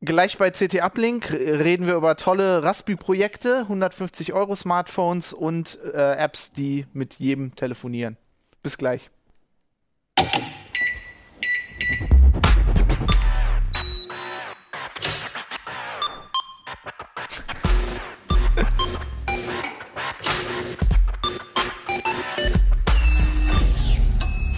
[0.00, 6.52] Gleich bei CT Uplink reden wir über tolle Raspi-Projekte, 150 Euro Smartphones und äh, Apps,
[6.52, 8.16] die mit jedem telefonieren.
[8.62, 9.10] Bis gleich.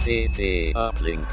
[0.05, 1.27] CT Uplink.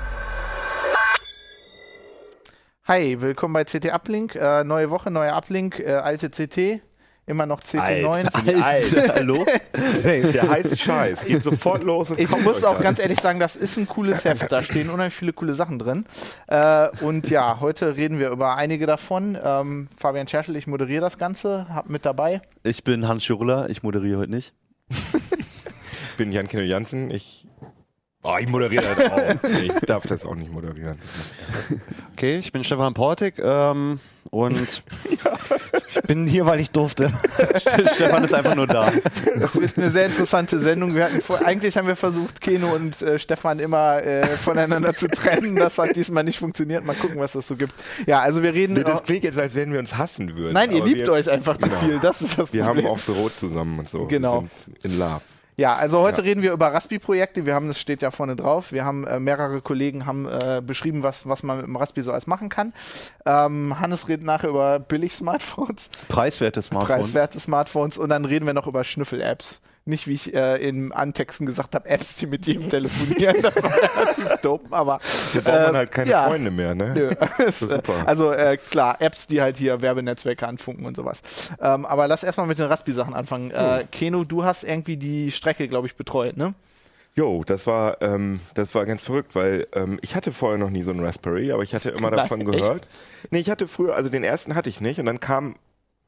[2.88, 4.34] Hi, willkommen bei CT Uplink.
[4.34, 6.80] Äh, neue Woche, neuer Uplink, äh, alte CT.
[7.26, 8.06] Immer noch CT9.
[8.06, 9.44] Alter, Alter, hallo?
[10.02, 11.26] Hey, der heiße Scheiß.
[11.26, 12.82] Geht sofort los und Ich muss auch das.
[12.82, 14.50] ganz ehrlich sagen, das ist ein cooles Heft.
[14.50, 16.06] Da stehen unheimlich viele coole Sachen drin.
[16.46, 19.36] Äh, und ja, heute reden wir über einige davon.
[19.44, 22.40] Ähm, Fabian Scherschel, ich moderiere das Ganze, hab mit dabei.
[22.62, 24.54] Ich bin Hans Schirula, ich moderiere heute nicht.
[24.88, 24.96] Ich
[26.16, 27.10] bin Jan Kino Jansen.
[27.10, 27.46] Ich,
[28.22, 29.50] oh, ich moderiere das auch.
[29.62, 30.98] Ich darf das auch nicht moderieren.
[32.12, 34.00] Okay, ich bin Stefan Portik ähm,
[34.30, 34.58] und
[35.10, 37.12] ich bin hier, weil ich durfte.
[37.94, 38.92] Stefan ist einfach nur da.
[39.38, 40.94] Das wird eine sehr interessante Sendung.
[40.94, 45.08] Wir hatten vor, eigentlich haben wir versucht, Keno und äh, Stefan immer äh, voneinander zu
[45.08, 45.56] trennen.
[45.56, 46.84] Das hat diesmal nicht funktioniert.
[46.84, 47.72] Mal gucken, was das so gibt.
[48.06, 48.74] Ja, also wir reden.
[48.74, 50.54] Nee, das klingt jetzt, als wenn wir uns hassen würden.
[50.54, 51.80] Nein, ihr liebt wir, euch einfach zu Genau.
[51.80, 51.98] viel.
[52.00, 52.86] Das ist das Wir Problem.
[52.86, 54.06] haben auch Büro zusammen und so.
[54.06, 54.42] Genau.
[54.42, 55.20] Wir sind in Love.
[55.58, 56.28] Ja, also heute Ja.
[56.28, 57.44] reden wir über Raspi-Projekte.
[57.44, 58.70] Wir haben, das steht ja vorne drauf.
[58.70, 62.12] Wir haben äh, mehrere Kollegen haben äh, beschrieben, was, was man mit dem Raspi so
[62.12, 62.72] alles machen kann.
[63.26, 66.98] Ähm, Hannes redet nachher über Billig-Smartphones, Preiswerte Smartphone.
[67.00, 69.60] preiswerte Smartphones und dann reden wir noch über Schnüffel-Apps.
[69.88, 73.40] Nicht, wie ich äh, in Antexten gesagt habe, Apps, die mit jedem telefonieren.
[73.40, 75.00] Das war relativ dumm, aber
[75.32, 76.26] Da braucht man Ähm, halt keine ja.
[76.26, 76.92] Freunde mehr, ne?
[76.94, 77.44] Nö.
[77.46, 78.02] ist super.
[78.06, 81.22] Also äh, klar, Apps, die halt hier Werbenetzwerke anfunken und sowas.
[81.60, 83.50] Ähm, aber lass erstmal mit den Raspi-Sachen anfangen.
[83.50, 86.52] Äh, Keno, du hast irgendwie die Strecke, glaube ich, betreut, ne?
[87.14, 90.82] Jo, das war, ähm, das war ganz verrückt, weil ähm, ich hatte vorher noch nie
[90.82, 92.50] so einen Raspberry, aber ich hatte immer Nein, davon echt?
[92.52, 92.86] gehört.
[93.30, 95.56] Nee, ich hatte früher, also den ersten hatte ich nicht und dann kam,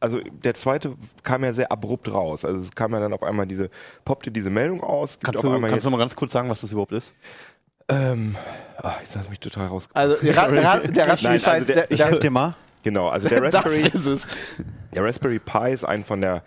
[0.00, 2.44] also der zweite kam ja sehr abrupt raus.
[2.44, 3.70] Also es kam ja dann auf einmal diese,
[4.04, 5.12] poppte diese Meldung aus.
[5.14, 7.12] gibt Kannst, auf du, kannst du mal ganz kurz sagen, was das überhaupt ist?
[7.88, 8.36] ähm,
[8.78, 9.88] ah, jetzt hast du mich total raus.
[9.92, 12.54] Also der, Ra Ra der Raspberry Nein, also der- Ich helfe dir mal.
[12.82, 14.26] Genau, also der Raspberry, ist es.
[14.94, 16.42] der Raspberry Pi ist ein von der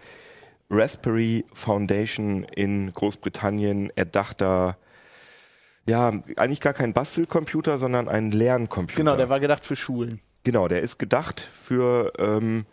[0.70, 4.78] Raspberry Foundation in Großbritannien erdachter,
[5.86, 8.98] ja, eigentlich gar kein Bastelcomputer, sondern ein Lerncomputer.
[8.98, 10.22] Genau, der war gedacht für Schulen.
[10.46, 12.66] Genau, der ist gedacht für, ähm,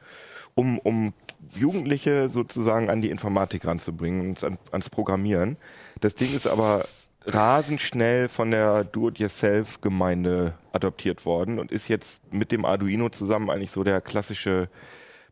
[0.60, 1.12] um, um
[1.54, 5.56] Jugendliche sozusagen an die Informatik ranzubringen und an, ans Programmieren.
[6.00, 6.84] Das Ding ist aber
[7.26, 13.70] rasend schnell von der Do-it-yourself-Gemeinde adoptiert worden und ist jetzt mit dem Arduino zusammen eigentlich
[13.70, 14.68] so der klassische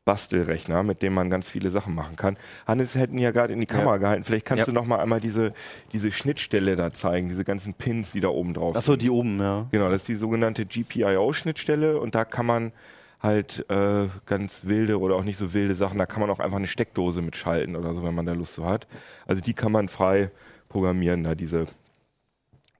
[0.04, 2.38] Bastelrechner, mit dem man ganz viele Sachen machen kann.
[2.66, 4.24] Hannes hätte ihn ja gerade in die Kamera gehalten.
[4.24, 4.64] Vielleicht kannst Ja.
[4.66, 5.52] du noch mal einmal diese,
[5.92, 9.02] diese Schnittstelle da zeigen, diese ganzen Pins, die da oben drauf Achso, sind.
[9.02, 9.66] die oben, ja.
[9.70, 12.72] Genau, das ist die sogenannte GPIO-Schnittstelle und da kann man
[13.20, 16.56] halt äh, ganz wilde oder auch nicht so wilde Sachen, da kann man auch einfach
[16.58, 18.86] eine Steckdose mitschalten oder so, wenn man da Lust so hat.
[19.26, 20.30] Also die kann man frei
[20.68, 21.66] programmieren, da diese,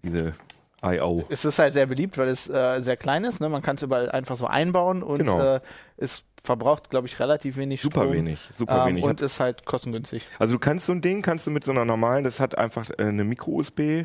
[0.02, 0.34] diese
[0.82, 1.24] IO.
[1.28, 3.40] Es ist halt sehr beliebt, weil es äh, sehr klein ist.
[3.40, 3.48] Ne?
[3.48, 5.40] Man kann es überall einfach so einbauen und Genau.
[5.56, 5.60] äh,
[5.96, 8.12] es verbraucht, glaube ich, relativ wenig Super Strom.
[8.12, 9.04] wenig, super Ähm, wenig.
[9.04, 10.24] und ist halt kostengünstig.
[10.38, 12.88] Also du kannst so ein Ding, kannst du mit so einer normalen, das hat einfach
[12.90, 14.04] äh, eine Micro-USB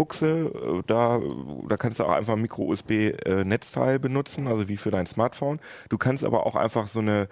[0.00, 1.20] Buchse, äh, da,
[1.68, 5.60] da kannst du auch einfach ein Micro-USB-Netzteil benutzen, also wie für dein Smartphone.
[5.90, 7.28] Du kannst aber auch einfach so eine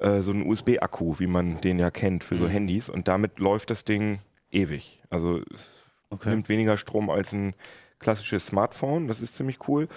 [0.00, 2.50] äh, so einen USB-Akku, wie man den ja kennt für so Mhm.
[2.50, 4.18] Handys und damit läuft das Ding
[4.50, 5.02] ewig.
[5.10, 5.76] Also es
[6.10, 6.30] Okay.
[6.30, 7.54] nimmt weniger Strom als ein
[8.00, 9.88] klassisches Smartphone, das ist ziemlich cool.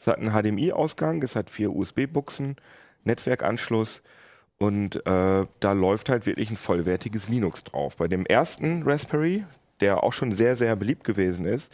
[0.00, 2.56] Es hat einen HDMI-Ausgang, es hat vier USB-Buchsen,
[3.04, 4.02] Netzwerkanschluss
[4.58, 7.96] und äh, da läuft halt wirklich ein vollwertiges Linux drauf.
[7.96, 9.44] Bei dem ersten Raspberry,
[9.82, 11.70] der auch schon sehr, sehr beliebt gewesen ist,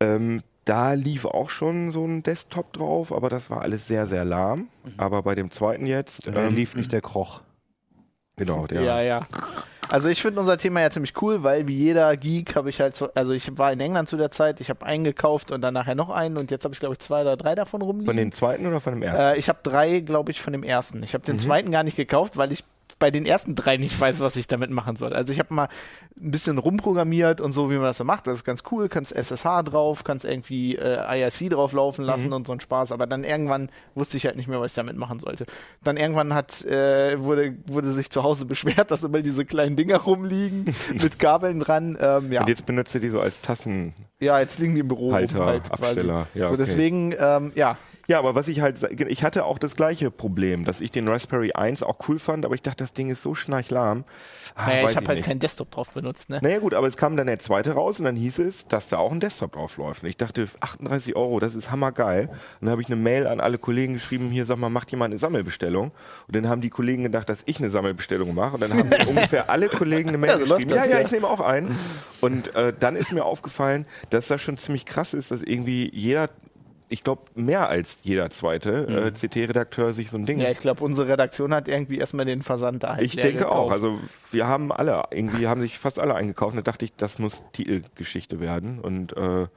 [0.00, 4.24] ähm, da lief auch schon so ein Desktop drauf, aber das war alles sehr, sehr
[4.24, 4.68] lahm.
[4.96, 7.42] Aber bei dem zweiten jetzt, Ähm, ähm, lief nicht der Kroch.
[8.36, 9.26] genau, der, Ja, ja.
[9.90, 12.96] Also ich finde unser Thema ja ziemlich cool, weil wie jeder Geek habe ich halt
[12.96, 15.74] so, also ich war in England zu der Zeit, ich habe einen gekauft und dann
[15.74, 18.06] nachher noch einen und jetzt habe ich glaube ich zwei oder drei davon rumliegen.
[18.06, 19.22] von den zweiten oder von dem ersten?
[19.22, 21.02] Äh, ich habe drei, glaube ich, von dem ersten.
[21.02, 21.40] Ich habe den Mhm.
[21.40, 22.64] zweiten gar nicht gekauft, weil ich
[22.98, 25.12] bei den ersten drei nicht weiß, was ich damit machen soll.
[25.12, 25.68] Also ich habe mal
[26.20, 28.26] ein bisschen rumprogrammiert und so, wie man das so macht.
[28.26, 28.88] Das ist ganz cool.
[28.88, 32.32] Kannst SSH drauf, kannst irgendwie äh, IRC drauf laufen lassen Mhm.
[32.34, 32.92] und so ein Spaß.
[32.92, 35.46] Aber dann irgendwann wusste ich halt nicht mehr, was ich damit machen sollte.
[35.82, 39.96] Dann irgendwann hat äh, wurde wurde sich zu Hause beschwert, dass immer diese kleinen Dinger
[39.98, 41.98] rumliegen mit Kabeln dran.
[42.00, 42.40] Ähm, ja.
[42.42, 45.14] Und jetzt benutzt ihr die so als Tassenhalter, ja, jetzt liegen die im Büro rum
[45.14, 45.70] halt quasi.
[45.70, 46.26] Absteller.
[46.34, 46.64] Ja, So, okay.
[46.64, 48.78] deswegen, ähm, ja, Ja, aber was ich halt,
[49.08, 52.54] ich hatte auch das gleiche Problem, dass ich den Raspberry 1 auch cool fand, aber
[52.54, 54.04] ich dachte, das Ding ist so schnarchlahm.
[54.54, 55.26] Ah, naja, ich habe halt nicht.
[55.26, 56.38] keinen Desktop drauf benutzt, ne?
[56.42, 58.98] Naja gut, aber es kam dann der zweite raus und dann hieß es, dass da
[58.98, 60.02] auch ein Desktop drauf läuft.
[60.02, 62.28] Und ich dachte, 38 Euro, das ist hammergeil.
[62.28, 65.12] Und dann habe ich eine Mail an alle Kollegen geschrieben, hier sag mal, macht jemand
[65.12, 65.92] eine Sammelbestellung?
[66.26, 68.54] Und dann haben die Kollegen gedacht, dass ich eine Sammelbestellung mache.
[68.54, 71.00] Und dann haben ungefähr alle Kollegen eine Mail Ja, geschrieben, ja, ja, ja.
[71.00, 71.76] ich nehme auch einen.
[72.20, 76.28] Und äh, dann ist mir aufgefallen, dass das schon ziemlich krass ist, dass irgendwie jeder
[76.94, 80.82] ich glaube, mehr als jeder zweite äh, CT-Redakteur sich so ein Ding Ja, ich glaube,
[80.84, 82.94] unsere Redaktion hat irgendwie erstmal den Versand da.
[82.94, 83.52] halt ich denke gekauft.
[83.52, 83.70] auch.
[83.72, 83.98] Also
[84.30, 86.52] wir haben alle, irgendwie haben sich fast alle eingekauft.
[86.56, 88.78] Und da dachte ich, das muss Titelgeschichte werden.
[88.78, 89.48] Und äh,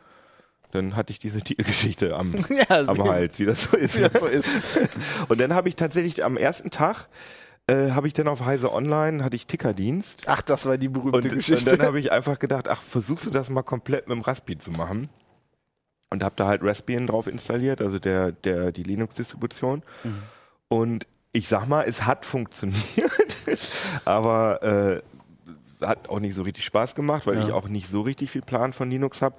[0.71, 2.33] dann hatte ich diese Titelgeschichte am,
[2.69, 3.97] Ja, am Hals, wie das so ist.
[4.01, 4.47] das so ist.
[5.29, 7.07] Und dann habe ich tatsächlich am ersten Tag
[7.67, 10.23] äh, habe ich dann auf Heise Online hatte ich Tickerdienst.
[10.25, 11.77] Ach, das war die berühmte Und, und Geschichte.
[11.77, 14.71] dann habe ich einfach gedacht, ach, versuchst du das mal komplett mit dem Raspi zu
[14.71, 15.09] machen?
[16.09, 19.83] Und habe da halt Raspbian drauf installiert, also der, der, die Linux-Distribution.
[20.69, 23.11] Und ich sag mal, es hat funktioniert,
[24.05, 25.01] aber
[25.81, 27.45] äh, hat auch nicht so richtig Spaß gemacht, weil Ja.
[27.45, 29.35] ich auch nicht so richtig viel Plan von Linux habe.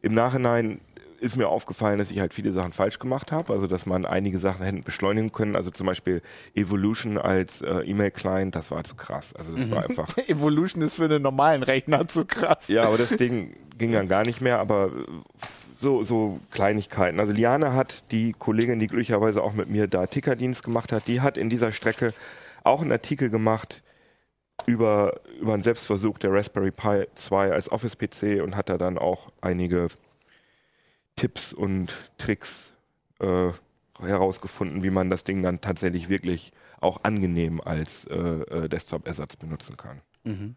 [0.00, 0.80] Im Nachhinein
[1.20, 4.38] ist mir aufgefallen, dass ich halt viele Sachen falsch gemacht habe, also dass man einige
[4.38, 6.20] Sachen hätten beschleunigen können, also zum Beispiel
[6.54, 9.32] Evolution als äh, E-Mail-Client, das war zu krass.
[9.36, 12.66] Also das war einfach Evolution ist für einen normalen Rechner zu krass.
[12.68, 14.90] ja, aber das Ding ging dann gar nicht mehr, aber äh,
[15.82, 17.20] so, so Kleinigkeiten.
[17.20, 21.20] Also Liane hat, die Kollegin, die glücklicherweise auch mit mir da Tickerdienst gemacht hat, die
[21.20, 22.14] hat in dieser Strecke
[22.64, 23.82] auch einen Artikel gemacht
[24.66, 29.32] über, über einen Selbstversuch der Raspberry Pi 2 als Office-PC und hat da dann auch
[29.40, 29.88] einige
[31.16, 32.72] Tipps und Tricks
[33.20, 33.50] äh,
[34.00, 39.76] herausgefunden, wie man das Ding dann tatsächlich wirklich auch angenehm als äh, äh, Desktop-Ersatz benutzen
[39.76, 40.00] kann.
[40.24, 40.56] Mhm.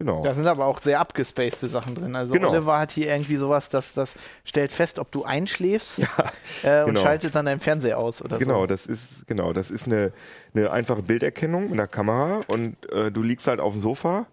[0.00, 0.22] Genau.
[0.22, 2.16] Da sind aber auch sehr abgespacede Sachen drin.
[2.16, 2.50] Also Genau.
[2.50, 4.14] Oliver hat hier irgendwie sowas, dass das
[4.44, 6.00] stellt fest, ob du einschläfst
[6.64, 7.00] äh, und genau.
[7.02, 8.66] schaltet dann deinen Fernseher aus oder Genau, so.
[8.66, 10.12] das ist genau, das ist eine,
[10.52, 14.26] eine einfache Bilderkennung mit einer Kamera und äh, du liegst halt auf dem Sofa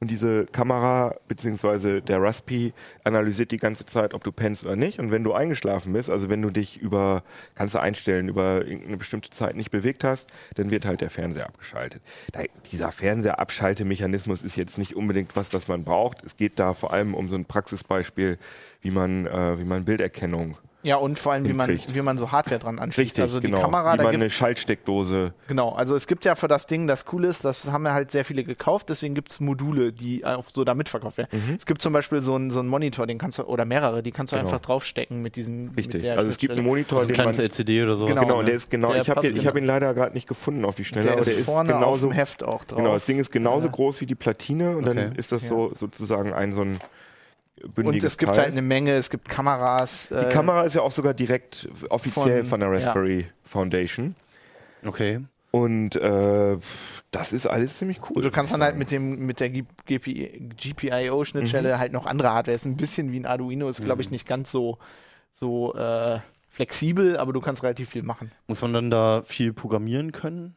[0.00, 2.72] und diese Kamera beziehungsweise der Raspi
[3.02, 5.00] analysiert die ganze Zeit, ob du pennst oder nicht.
[5.00, 7.24] Und wenn du eingeschlafen bist, also wenn du dich über,
[7.56, 11.46] kannst du einstellen, über irgendeine bestimmte Zeit nicht bewegt hast, dann wird halt der Fernseher
[11.46, 12.00] abgeschaltet.
[12.30, 16.22] Da, dieser Fernseherabschaltemechanismus ist jetzt nicht unbedingt was, das man braucht.
[16.22, 18.38] Es geht da vor allem um so ein Praxisbeispiel,
[18.80, 22.30] wie man, äh, wie man Bilderkennung Ja, und vor allem, wie man, wie man so
[22.30, 22.98] Hardware dran anschließt.
[23.10, 23.60] Richtig, also die genau.
[23.62, 26.86] Kamera, wie da man gibt eine Schaltsteckdose Genau, also es gibt ja für das Ding,
[26.86, 30.24] das cool ist, das haben ja halt sehr viele gekauft, deswegen gibt es Module, die
[30.24, 31.30] auch so da mitverkauft werden.
[31.32, 31.56] Mhm.
[31.58, 34.12] Es gibt zum Beispiel so einen so einen Monitor, den kannst du, oder mehrere, die
[34.12, 34.48] kannst du Genau.
[34.48, 35.66] einfach draufstecken mit diesem.
[35.66, 36.02] Mit Richtig.
[36.02, 36.64] der Also es gibt einen.
[36.64, 38.06] Monitor, Also ein den man kleines LCD oder so.
[38.06, 38.22] Genau.
[38.22, 38.44] Genau, ne?
[38.44, 38.92] der ist genau.
[38.92, 39.64] Der ich habe ich hab genau.
[39.64, 41.80] ihn leider gerade nicht gefunden auf die Schnelle, Der aber ist der ist vorne auf
[41.80, 42.06] genauso.
[42.06, 42.78] dem Heft auch drauf.
[42.78, 43.72] Genau, das Ding ist genauso Ja.
[43.72, 44.94] groß wie die Platine und Okay.
[44.94, 45.48] dann ist das Ja.
[45.48, 46.78] so sozusagen ein so ein
[47.76, 48.42] Und es gibt Teil.
[48.44, 50.08] halt eine Menge, es gibt Kameras.
[50.10, 52.74] die äh, Kamera ist ja auch sogar direkt offiziell von, Von- der ja.
[52.76, 54.14] Raspberry Foundation
[54.84, 55.20] Okay.
[55.50, 56.56] und äh,
[57.10, 58.16] das ist alles ziemlich cool.
[58.18, 61.78] Und du kannst dann halt mit dem mit der GPIO-Schnittstelle Mhm.
[61.78, 62.54] halt noch andere Hardware.
[62.54, 64.78] Ist ein bisschen wie ein Arduino, ist glaube ich nicht ganz so
[65.34, 66.18] so äh,
[66.50, 68.32] flexibel, aber du kannst relativ viel machen.
[68.48, 70.56] Muss man dann da viel programmieren können?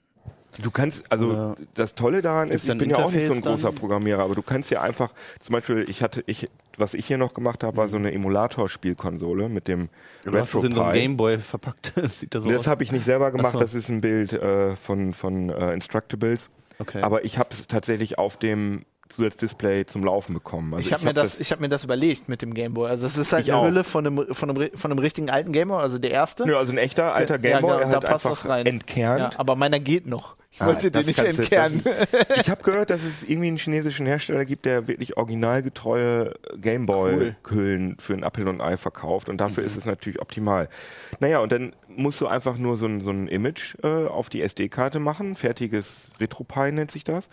[0.61, 3.37] Du kannst, also Oder das Tolle daran ist, ich bin ja auch nicht so ein
[3.37, 3.71] Interface großer?
[3.71, 7.33] Programmierer, aber du kannst ja einfach, zum Beispiel, ich hatte, ich, was ich hier noch
[7.33, 9.89] gemacht habe, war so eine Emulator-Spielkonsole mit dem
[10.23, 11.93] Du hast es in so einem Gameboy verpackt.
[12.01, 13.59] Das sieht da so das habe ich nicht selber gemacht, Ach so.
[13.59, 16.49] das ist ein Bild äh, von, von äh, Instructables.
[16.79, 17.01] Okay.
[17.01, 20.73] Aber ich habe es tatsächlich auf dem Zusatzdisplay zum Laufen bekommen.
[20.73, 22.89] Also ich habe mir, hab das, ich hab mir das überlegt mit dem Gameboy.
[22.89, 23.65] Also es ist halt Ich eine auch.
[23.67, 26.45] Hülle von einem, von, einem, von einem richtigen alten Gameboy, also der erste.
[26.45, 28.65] Nö, also ein echter alter Ja, Gameboy, genau, er hat da passt das rein.
[28.65, 29.33] entkernt.
[29.33, 30.37] Ja, aber meiner geht noch.
[30.61, 31.83] Ich Ah, wollte den das nicht du- entkernen.
[32.39, 38.13] Ich habe gehört, dass es irgendwie einen chinesischen Hersteller gibt, der wirklich originalgetreue Gameboy-Hüllen für
[38.13, 40.69] ein Apple und Ei verkauft und dafür ist es natürlich optimal.
[41.19, 44.41] Naja, und dann musst du einfach nur so ein, so ein Image äh, auf die
[44.41, 47.29] SD-Karte machen, fertiges RetroPie nennt sich das.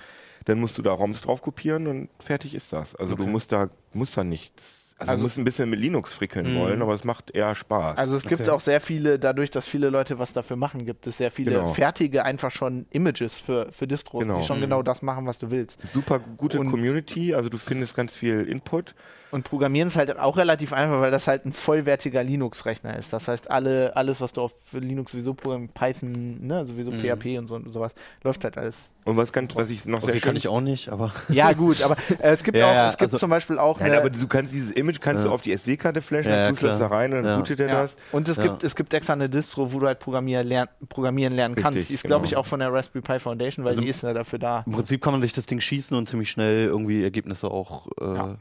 [0.47, 2.94] Dann musst du da ROMs drauf kopieren und fertig ist das.
[2.97, 3.32] Also du Okay.
[3.32, 4.77] musst da, musst da nichts.
[5.00, 6.58] Also, Also du musst ein bisschen mit Linux frickeln Mhm.
[6.58, 7.98] wollen, aber es macht eher Spaß.
[7.98, 8.50] Also es gibt Okay.
[8.50, 11.66] auch sehr viele, dadurch, dass viele Leute was dafür machen, gibt es sehr viele Genau.
[11.72, 14.40] fertige, einfach schon Images für, für Distros, Genau.
[14.40, 14.62] die schon Mhm.
[14.62, 15.78] genau das machen, was du willst.
[15.92, 18.96] Super gute Und- Community, also du findest ganz viel Input.
[19.30, 23.12] Und Programmieren ist halt auch relativ einfach, weil das halt ein vollwertiger Linux-Rechner ist.
[23.12, 27.00] Das heißt, alle, alles, was du auf Linux sowieso programmierst, Python, ne, sowieso Mhm.
[27.00, 27.92] PHP und so und sowas,
[28.25, 28.76] läuft halt alles.
[29.04, 31.52] Und was ganz, was ich noch sehr okay, schön kann ich auch nicht, aber Ja,
[31.54, 33.90] gut, aber äh, es gibt Ja, auch, ja, es gibt also- zum Beispiel auch Nein,
[33.92, 35.35] eine, aber du kannst dieses Image kannst du Ja.
[35.35, 37.37] auf die SD-Karte flashen, Ja, tust du das da rein und dann Ja.
[37.38, 37.80] bootet er Ja.
[37.82, 37.97] das.
[38.12, 38.42] Und es, Ja.
[38.44, 41.76] gibt, es gibt extra eine Distro, wo du halt Programmieren, lern, programmieren lernen kannst.
[41.76, 42.40] Richtig, Die ist, glaube ich, genau.
[42.42, 44.62] auch von der Raspberry Pi Foundation, weil Also- die ist ja dafür da.
[44.66, 48.35] im Prinzip kann man sich das Ding schießen und ziemlich schnell irgendwie Ergebnisse auch äh,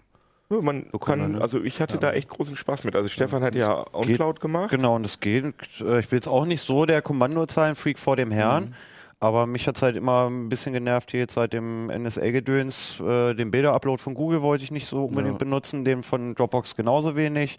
[0.50, 1.42] man kann, ne?
[1.42, 2.96] also ich hatte da echt großen Spaß mit.
[2.96, 4.70] Also Stefan hat ja OnCloud gemacht.
[4.70, 5.44] Genau, und das geht.
[5.82, 8.74] Äh, Ich will jetzt auch nicht so der Kommandozeilen-Freak vor dem Herrn,
[9.20, 13.00] aber mich hat es halt immer ein bisschen genervt hier jetzt seit dem NSA-Gedöns.
[13.02, 17.16] Äh, den Bilder-Upload von Google wollte ich nicht so unbedingt benutzen, den von Dropbox genauso
[17.16, 17.58] wenig.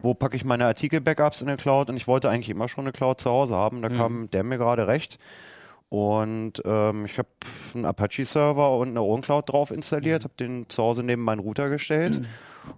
[0.00, 1.90] Wo packe ich meine Artikel-Backups in der Cloud?
[1.90, 3.82] Und ich wollte eigentlich immer schon eine Cloud zu Hause haben.
[3.82, 5.18] Da kam der mir gerade recht.
[5.90, 7.28] Und ähm, ich habe
[7.74, 12.20] einen Apache-Server und eine OwnCloud drauf installiert, habe den zu Hause neben meinen Router gestellt.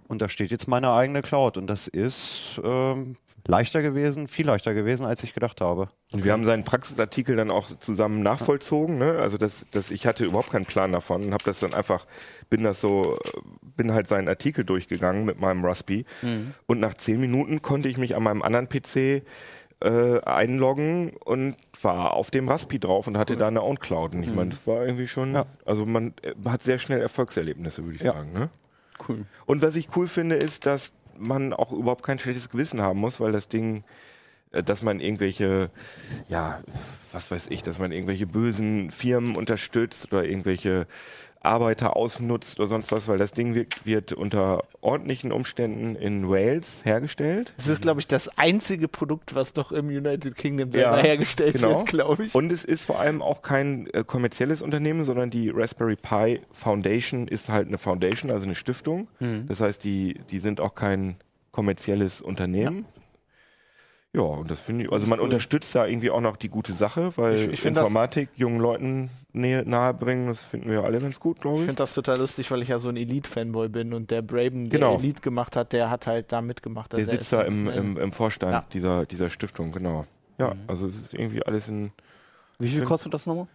[0.07, 1.57] Und da steht jetzt meine eigene Cloud.
[1.57, 5.89] Und das ist ähm, leichter gewesen, viel leichter gewesen, als ich gedacht habe.
[6.11, 8.97] Und wir haben seinen Praxisartikel dann auch zusammen nachvollzogen.
[8.97, 9.17] Ne?
[9.19, 12.05] Also das, das, ich hatte überhaupt keinen Plan davon und habe das dann einfach,
[12.49, 13.39] bin das so, äh,
[13.75, 16.05] bin halt seinen Artikel durchgegangen mit meinem Raspi.
[16.67, 19.23] Und nach zehn Minuten konnte ich mich an meinem anderen PC
[19.81, 24.13] äh, einloggen und war auf dem Raspi drauf und hatte da eine OwnCloud.
[24.15, 25.45] Und ich meine, das war irgendwie schon, Ja.
[25.65, 28.13] also man äh, hat sehr schnell Erfolgserlebnisse, würde ich Ja.
[28.13, 28.31] sagen.
[28.33, 28.49] Ne?
[29.07, 29.25] Cool.
[29.45, 33.19] Und was ich cool finde, ist, dass man auch überhaupt kein schlechtes Gewissen haben muss,
[33.19, 33.83] weil das Ding,
[34.51, 35.71] äh, dass man irgendwelche,
[36.29, 36.59] ja,
[37.11, 40.85] was weiß ich, dass man irgendwelche bösen Firmen unterstützt oder irgendwelche
[41.43, 46.85] Arbeiter ausnutzt oder sonst was, weil das Ding wird, wird unter ordentlichen Umständen in Wales
[46.85, 47.53] hergestellt.
[47.57, 51.79] Das ist, glaube ich, das einzige Produkt, was noch im United Kingdom Ja, hergestellt genau.
[51.79, 52.35] wird, glaube ich.
[52.35, 57.27] Und es ist vor allem auch kein äh, kommerzielles Unternehmen, sondern die Raspberry Pi Foundation
[57.27, 59.07] ist halt eine Foundation, also eine Stiftung.
[59.47, 61.15] Das heißt, die, die sind auch kein
[61.51, 62.85] kommerzielles Unternehmen.
[62.95, 63.00] Ja,
[64.19, 67.35] und das finde ich, also man unterstützt da irgendwie auch noch die gute Sache, weil
[67.37, 71.57] Ich- ich Informatik jungen Leuten nähe, nahe bringen, das finden wir alle ganz gut, glaube
[71.57, 71.65] Ich ich.
[71.67, 74.79] finde das total lustig, weil ich ja so ein Elite-Fanboy bin und der Braben, der
[74.79, 74.97] Genau.
[74.97, 76.91] Elite gemacht hat, der hat halt da mitgemacht.
[76.91, 78.65] Der Also sitzt da im, im, im Vorstand Ja.
[78.73, 80.05] dieser, dieser Stiftung, genau.
[80.37, 81.91] Ja, also es ist irgendwie alles in
[82.59, 83.47] Wie viel kostet das nochmal?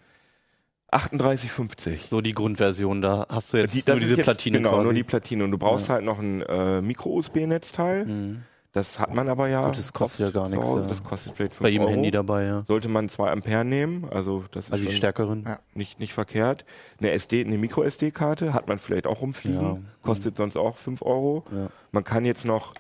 [0.92, 2.08] 38,50.
[2.10, 4.84] So die Grundversion, da hast du jetzt Die- nur diese jetzt- Platine Genau, quasi.
[4.84, 5.44] nur die Platine.
[5.44, 8.06] Und du brauchst halt noch ein äh, Micro-USB-Netzteil.
[8.06, 8.42] Mhm.
[8.76, 9.64] Das hat man aber ja.
[9.66, 10.82] Gut, das kostet ja gar nichts, ja.
[10.82, 11.92] Das kostet vielleicht 5 Bei jedem Euro.
[11.94, 12.62] Handy dabei, ja.
[12.64, 15.44] Sollte man 2 Ampere nehmen, also das ist Also die schon stärkeren.
[15.46, 15.58] Ja.
[15.72, 16.66] nicht, nicht verkehrt.
[17.00, 19.62] Eine SD, eine Micro-SD-Karte hat man vielleicht auch rumfliegen.
[19.62, 19.78] Ja.
[20.02, 21.44] Kostet sonst auch 5 Euro.
[21.50, 21.68] Ja.
[21.90, 22.74] Man kann jetzt noch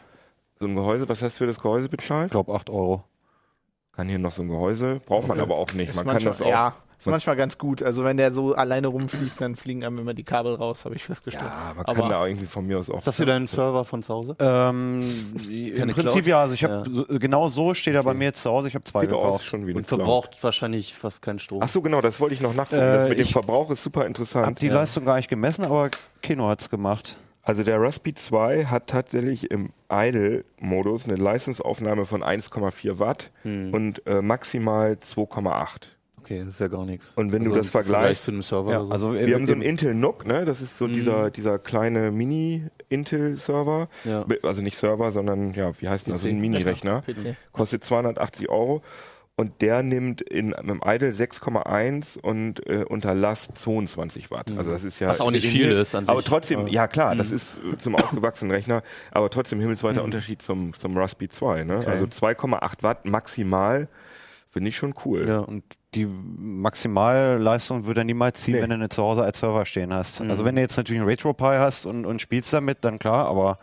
[0.60, 2.30] so ein Gehäuse, was hast du für das Gehäuse Ich bezahlt?
[2.30, 3.02] glaube 8 Euro.
[3.92, 5.88] Kann hier noch so ein Gehäuse, braucht man Ist, aber auch nicht.
[5.88, 6.46] Ist Man kann das auch.
[6.46, 7.82] ja, ist man- manchmal ganz gut.
[7.82, 11.04] Also wenn der so alleine rumfliegt, dann fliegen einem immer die Kabel raus, habe ich
[11.04, 11.44] festgestellt.
[11.46, 12.98] Ja, man Aber- kann da irgendwie von mir aus auch.
[12.98, 14.36] Ist das wieder ein Server von zu Hause?
[14.38, 15.02] Ähm,
[15.48, 16.26] Im Keine Prinzip Cloud?
[16.26, 16.92] ja, also ich habe Ja.
[16.92, 18.68] so, genau so steht er bei mir jetzt zu Hause.
[18.68, 19.44] Ich habe zwei Sieht aus gekauft.
[19.44, 20.00] schon wie eine Und Cloud.
[20.00, 21.60] verbraucht wahrscheinlich fast keinen Strom.
[21.62, 22.82] Ach so, genau, das wollte ich noch nachgucken.
[22.82, 24.60] Äh, das mit dem Verbrauch ist super interessant.
[24.62, 25.90] die Leistung gar nicht gemessen, aber
[26.22, 27.16] Keno hat's gemacht.
[27.42, 33.72] Also der Raspi 2 hat tatsächlich im Idle-Modus eine Leistungsaufnahme von 1,4 Watt Hm.
[33.72, 35.95] und äh, maximal 2,8.
[36.26, 37.12] Okay, das ist ja gar nichts.
[37.14, 38.90] Und wenn du Also das im Vergleich vergleichst- zu einem Server Ja, so.
[38.90, 40.44] also Wir haben so einen Intel NUC, ne?
[40.44, 42.10] das ist so dieser, dieser kleine
[42.90, 43.88] Mini-Intel-Server.
[44.04, 44.24] Ja.
[44.42, 46.22] Also nicht Server, sondern, ja, wie heißt denn das?
[46.22, 46.40] So ein.
[46.40, 47.04] Mini-Rechner.
[47.52, 48.82] Kostet 280 Euro.
[49.38, 54.50] Und der nimmt in einem Idle 6,1 und äh, unter Last 22 Watt.
[54.56, 56.28] Also das ist ja Was auch nicht viel ist an Aber sich.
[56.28, 60.06] trotzdem, ja klar, das ist äh, zum ausgewachsenen Rechner, aber trotzdem himmelsweiter Mhm.
[60.06, 61.64] Unterschied zum, zum Raspi 2.
[61.64, 61.86] Ne?
[61.86, 63.88] Also 2,8 Watt maximal
[64.56, 65.28] finde ich schon cool.
[65.28, 65.40] Ja.
[65.40, 68.62] Und die Maximalleistung würde er niemals ziehen, Nee.
[68.62, 70.20] wenn du eine zu Hause als Server stehen hast.
[70.22, 70.30] Mhm.
[70.30, 73.58] Also wenn du jetzt natürlich einen RetroPie hast und, und spielst damit, dann klar, aber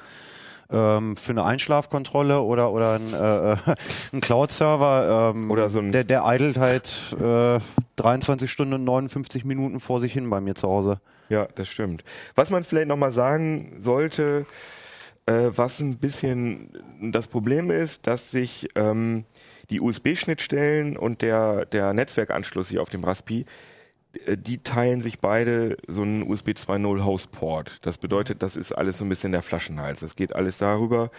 [0.70, 3.76] ähm, für eine Einschlafkontrolle oder, oder ein, äh, äh,
[4.14, 7.60] ein Cloud-Server, ähm, Oder so ein- der, der idelt halt äh,
[7.96, 11.00] 23 Stunden und 59 Minuten vor sich hin bei mir zu Hause.
[11.30, 12.04] Ja, das stimmt.
[12.36, 14.46] Was man vielleicht nochmal sagen sollte,
[15.26, 16.70] äh, was ein bisschen
[17.02, 19.26] das Problem ist, dass sich ähm,
[19.70, 23.46] die USB-Schnittstellen und der, der Netzwerkanschluss hier auf dem Raspi,
[24.26, 27.80] äh, die teilen sich beide so einen USB 2.0 Hostport.
[27.86, 30.00] Das bedeutet, das ist alles so ein bisschen der Flaschenhals.
[30.02, 31.12] Das geht alles darüber.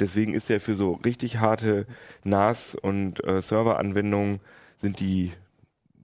[0.00, 1.86] Deswegen ist der für so richtig harte
[2.24, 4.40] NAS und äh, Serveranwendungen
[4.80, 5.32] sind die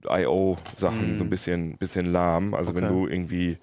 [0.07, 2.53] IO-Sachen so ein bisschen, bisschen lahm.
[2.53, 2.87] Also wenn Okay.
[2.87, 3.57] du irgendwie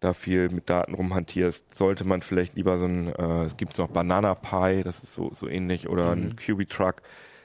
[0.00, 3.88] da viel mit Daten rumhantierst, sollte man vielleicht lieber so ein, äh, es gibt noch
[3.88, 7.02] Banana Pi, das ist so, so ähnlich, oder ein QB-Truck.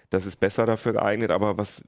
[0.10, 1.84] Das ist besser dafür geeignet, aber was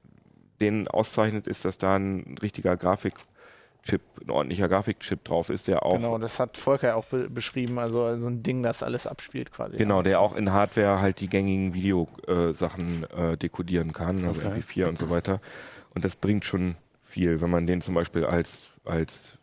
[0.60, 5.94] den auszeichnet, ist, dass da ein richtiger Grafikchip, ein ordentlicher Grafikchip drauf ist, der auch
[5.94, 7.78] Genau, das hat Volker auch be beschrieben.
[7.78, 9.76] Also so ein Ding, das alles abspielt quasi.
[9.76, 14.60] Genau, der auch in Hardware halt die gängigen Videosachen äh, dekodieren kann, also Okay.
[14.60, 15.40] MP4 und so weiter.
[15.94, 19.38] Und das bringt schon viel, wenn man den zum Beispiel als, als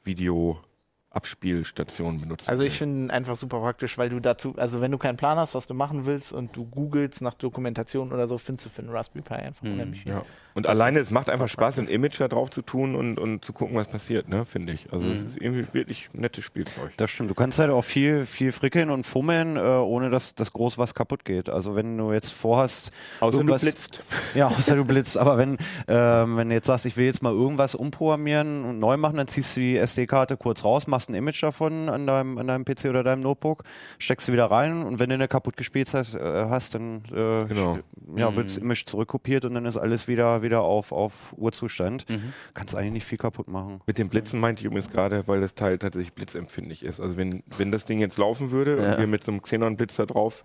[1.16, 4.98] Abspielstation benutzen Also ich finde ihn einfach super praktisch, weil du dazu, also wenn du
[4.98, 8.66] keinen Plan hast, was du machen willst und du googelst nach Dokumentation oder so, findest
[8.68, 9.74] du für einen Raspberry Pi einfach Mhm.
[9.74, 10.12] unheimlich viel.
[10.14, 10.24] Ja.
[10.54, 13.52] Und alleine, es macht einfach Spaß, ein Image da drauf zu tun und, und zu
[13.52, 14.88] gucken, was passiert, ne, finde ich.
[14.94, 16.94] Also es ist irgendwie wirklich ein nettes Spielzeug.
[16.96, 17.30] Das stimmt.
[17.30, 20.94] Du kannst halt auch viel, viel frickeln und fummeln, äh, ohne dass, dass groß was
[20.94, 21.50] kaputt geht.
[21.50, 24.02] Also wenn du jetzt vorhast, Außer du blitzt.
[24.34, 25.18] Ja, außer du blitzt.
[25.18, 25.58] Aber wenn,
[25.90, 29.28] ähm, wenn du jetzt sagst, ich will jetzt mal irgendwas umprogrammieren und neu machen, dann
[29.28, 32.86] ziehst du die SD-Karte kurz raus, machst ein Image davon an deinem, an deinem PC
[32.86, 33.64] oder deinem Notebook,
[34.00, 37.46] steckst du wieder rein und wenn du eine kaputt gespielt hast, äh, hast dann äh,
[37.46, 37.80] Genau.
[38.16, 42.06] ja, wird das Image zurückkopiert und dann ist alles wieder, wieder auf, auf Urzustand.
[42.54, 43.82] Kannst eigentlich nicht viel kaputt machen.
[43.86, 47.00] Mit dem Blitzen meinte ich übrigens gerade, weil das Teil tatsächlich blitzempfindlich ist.
[47.00, 48.94] Also wenn, wenn das Ding jetzt laufen würde Ja.
[48.94, 50.44] und wir mit so einem Xenon-Blitz da drauf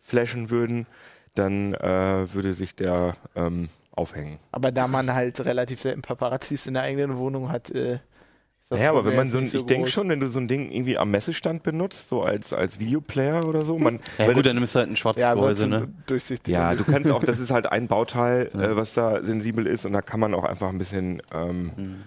[0.00, 0.86] flashen würden,
[1.34, 4.38] dann äh, würde sich der ähm, aufhängen.
[4.52, 7.98] Aber da man halt relativ selten Paparazzis in der eigenen Wohnung hat, äh,
[8.70, 10.48] das Ja, aber wenn man so ein, nicht ich denke schon, wenn du so ein
[10.48, 14.38] Ding irgendwie am Messestand benutzt, so als, als Videoplayer oder so, man, Ja, weil gut,
[14.38, 15.88] das- dann nimmst du halt ein schwarzes ja, Gehäuse, ne?
[16.06, 16.54] durchsichtig.
[16.54, 19.92] ja, du kannst auch, das ist halt ein Bauteil, äh, was da sensibel ist und
[19.92, 22.04] da kann man auch einfach ein bisschen ähm,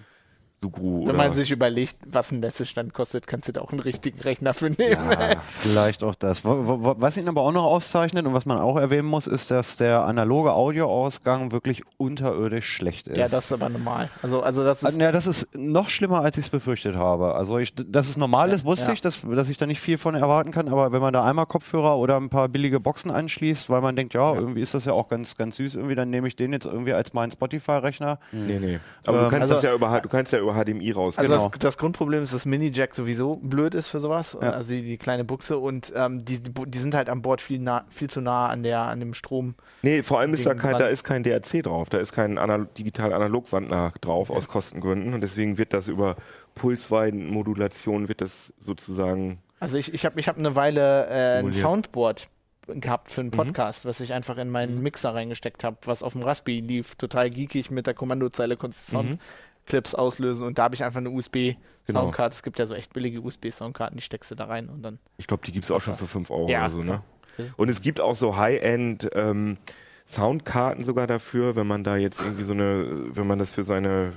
[0.64, 3.80] Sugru Wenn oder man sich überlegt, was ein Messestand kostet, kannst du da auch einen
[3.80, 4.96] richtigen Rechner für nehmen.
[5.10, 6.42] ja, Vielleicht auch das.
[6.44, 10.04] Was ihn aber auch noch auszeichnet und was man auch erwähnen muss, ist, dass der
[10.06, 13.18] analoge Audioausgang wirklich unterirdisch schlecht ist.
[13.18, 14.08] Ja, das ist aber normal.
[14.22, 17.34] Also, also das Ah, ist Ja, das ist noch schlimmer, als ich es befürchtet habe.
[17.34, 18.92] Also, ich, dass es normal ist, wusste Ja.
[18.94, 20.68] ich, dass, dass ich da nicht viel von erwarten kann.
[20.68, 24.14] Aber wenn man da einmal Kopfhörer oder ein paar billige Boxen anschließt, weil man denkt,
[24.14, 26.64] ja, irgendwie ist das ja auch ganz, ganz süß, irgendwie, dann nehme ich den jetzt
[26.66, 28.18] irgendwie als meinen Spotify-Rechner.
[28.32, 28.80] nee, nee.
[29.06, 31.18] Aber du Ähm, kannst also- das ja über, du kannst ja über HDMI raus.
[31.18, 31.48] Also Genau.
[31.50, 34.36] das, das Grundproblem ist, dass Mini-Jack sowieso blöd ist für sowas.
[34.40, 34.50] Ja.
[34.50, 37.84] Also die, die kleine Buchse und ähm, die, die, sind halt an Bord viel, nah,
[37.90, 39.54] viel zu nah an, der, an dem Strom.
[39.82, 42.68] Nee, vor allem ist da kein, da ist kein DRC drauf, da ist kein Anal
[42.78, 46.16] digital-analog-Wandler drauf aus Kostengründen und deswegen wird das über
[46.54, 51.52] Pulsweitenmodulation wird das sozusagen Also ich, ich habe ich hab eine Weile äh, ein.
[51.52, 52.28] Soundboard
[52.66, 56.22] gehabt für einen Podcast, was ich einfach in meinen Mixer reingesteckt habe, was auf dem
[56.22, 59.18] Raspberry lief, total geekig mit der Kommandozeile konntest du
[59.64, 61.54] Soundclips auslösen und da habe ich einfach eine USB
[61.86, 62.04] Genau.
[62.04, 62.34] Soundkarte.
[62.34, 64.98] Es gibt ja so echt billige USB Soundkarten, die steckst du da rein und dann
[65.18, 66.60] Ich glaube, die gibt es auch schon für 5 Euro Ja.
[66.60, 67.02] oder so, ne?
[67.38, 67.50] Okay.
[67.58, 69.58] Und es gibt auch so High-End ähm,
[70.06, 74.14] Soundkarten sogar dafür, wenn man da jetzt irgendwie so eine, wenn man das für seine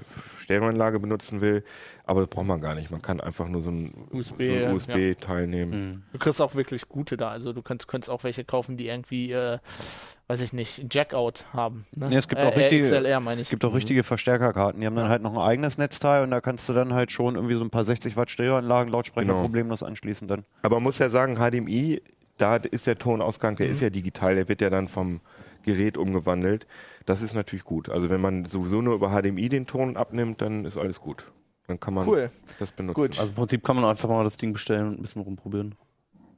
[0.48, 1.64] Stereoanlage benutzen will.
[2.06, 2.90] Aber das braucht man gar nicht.
[2.90, 4.72] Man kann einfach nur so ein USB, so ein ja.
[4.74, 5.72] USB-Teil nehmen.
[5.72, 6.04] Mhm.
[6.14, 7.30] Du kriegst auch wirklich gute da.
[7.30, 9.58] Also du könntest, könntest auch welche kaufen, die irgendwie, äh,
[10.28, 11.86] weiß ich nicht, ein Jackout haben.
[11.94, 12.06] Ne?
[12.10, 13.48] Nee, es gibt äh, auch richtige- XLR meine ich.
[13.48, 14.80] Es gibt auch richtige Verstärkerkarten.
[14.80, 17.36] Die haben dann halt noch ein eigenes Netzteil und da kannst du dann halt schon
[17.36, 19.42] irgendwie so ein paar 60 Watt Stereoanlagen, Lautsprecher Genau.
[19.42, 20.44] problemlos anschließen dann.
[20.62, 22.02] Aber man muss ja sagen, HDMI,
[22.38, 23.58] da ist der Tonausgang, Mhm.
[23.58, 25.20] der ist ja digital, der wird ja dann vom
[25.68, 26.66] Gerät umgewandelt.
[27.06, 27.90] Das ist natürlich gut.
[27.90, 31.32] Also wenn man sowieso nur über HDMI den Ton abnimmt, dann ist alles gut.
[31.68, 32.30] Dann kann man Cool.
[32.60, 32.96] das benutzen.
[33.02, 33.20] Gut.
[33.20, 35.76] Also im Prinzip kann man einfach mal das Ding bestellen und ein bisschen rumprobieren.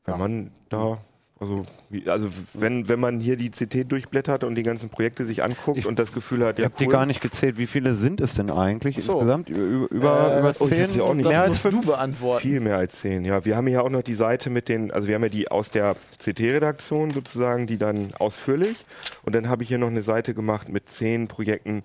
[0.05, 0.97] Wenn man da,
[1.39, 5.41] also, wie, also wenn, wenn man hier die CT durchblättert und die ganzen Projekte sich
[5.41, 7.57] anguckt Ich- und das Gefühl hat, Ich ja, habe die gar nicht gezählt.
[7.57, 9.13] Wie viele sind es denn eigentlich so.
[9.13, 9.47] insgesamt?
[9.49, 10.81] Über, über, Äh, über oh, ich zehn?
[10.83, 11.27] weiß ja auch nicht.
[11.27, 11.85] Mehr das als musst fünf?
[11.85, 12.41] du beantworten.
[12.41, 13.45] Viel mehr als zehn, ja.
[13.45, 15.69] Wir haben hier auch noch die Seite mit den, also wir haben ja die aus
[15.69, 18.85] der CT-Redaktion sozusagen, die dann ausführlich.
[19.23, 21.83] Und dann habe ich hier noch eine Seite gemacht mit zehn Projekten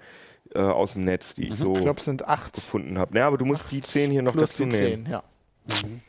[0.54, 3.16] äh, aus dem Netz, die ich so Ich glaube, es sind acht gefunden habe.
[3.18, 5.04] Ja, aber du musst die zehn hier noch plus dazu die nehmen.
[5.06, 5.12] zehn.
[5.12, 5.22] Ja,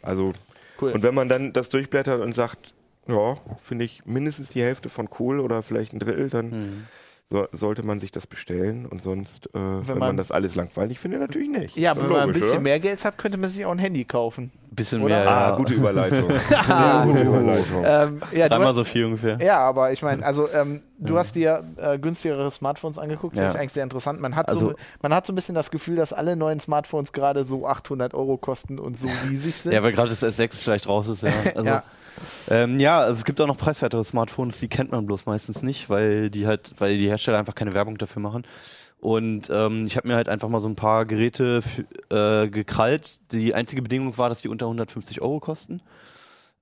[0.02, 0.34] Also,
[0.82, 0.92] cool.
[0.92, 2.74] und wenn man dann das durchblättert und sagt,
[3.08, 6.84] ja, finde ich mindestens die Hälfte von cool oder vielleicht ein Drittel, dann Mhm.
[7.30, 8.86] so, sollte man sich das bestellen.
[8.86, 11.76] Und sonst, äh, wenn, man, man- das alles langweilig findet, natürlich nicht.
[11.78, 12.62] ja, wenn man ein logisch, bisschen oder?
[12.62, 14.52] mehr Geld hat, könnte man sich auch ein Handy kaufen.
[14.72, 15.20] Bisschen Oder?
[15.22, 15.56] mehr, Ah, ja.
[15.56, 16.30] gute Überleitung.
[16.50, 17.84] Sehr gute Überleitung.
[17.86, 19.38] Ähm, ja, hast, so viel ungefähr.
[19.42, 23.54] ja, aber ich meine, also ähm, du hast dir äh, günstigere Smartphones angeguckt, finde Ja.
[23.54, 24.20] ich eigentlich sehr interessant.
[24.20, 27.14] Man hat, Also- so, man hat so ein bisschen das Gefühl, dass alle neuen Smartphones
[27.14, 29.72] gerade so 800 Euro kosten und so riesig sind.
[29.72, 31.32] Ja, weil gerade das S6 vielleicht raus ist, ja.
[31.56, 31.84] Also, Ja.
[32.50, 32.56] Ja.
[32.56, 35.90] Ähm, ja, also es gibt auch noch preiswertere Smartphones, die kennt man bloß meistens nicht,
[35.90, 38.44] weil die halt, weil die Hersteller einfach keine Werbung dafür machen.
[39.00, 41.62] Und ähm, ich habe mir halt einfach mal so ein paar Geräte
[42.10, 43.20] äh, gekrallt.
[43.32, 45.82] Die einzige Bedingung war, dass die unter 150 Euro kosten.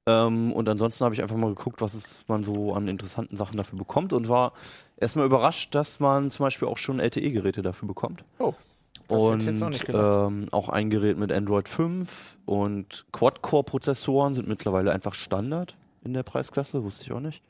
[0.05, 3.55] Ähm, und ansonsten habe ich einfach mal geguckt, was es man so an interessanten Sachen
[3.55, 4.53] dafür bekommt und war
[4.97, 8.25] erstmal überrascht, dass man zum Beispiel auch schon LTE-Geräte dafür bekommt.
[8.39, 8.53] Oh,
[9.07, 9.45] und
[9.89, 16.23] ähm, auch ein Gerät mit Android 5 und Quad-Core-Prozessoren sind mittlerweile einfach Standard in der
[16.23, 17.41] Preisklasse, wusste ich auch nicht.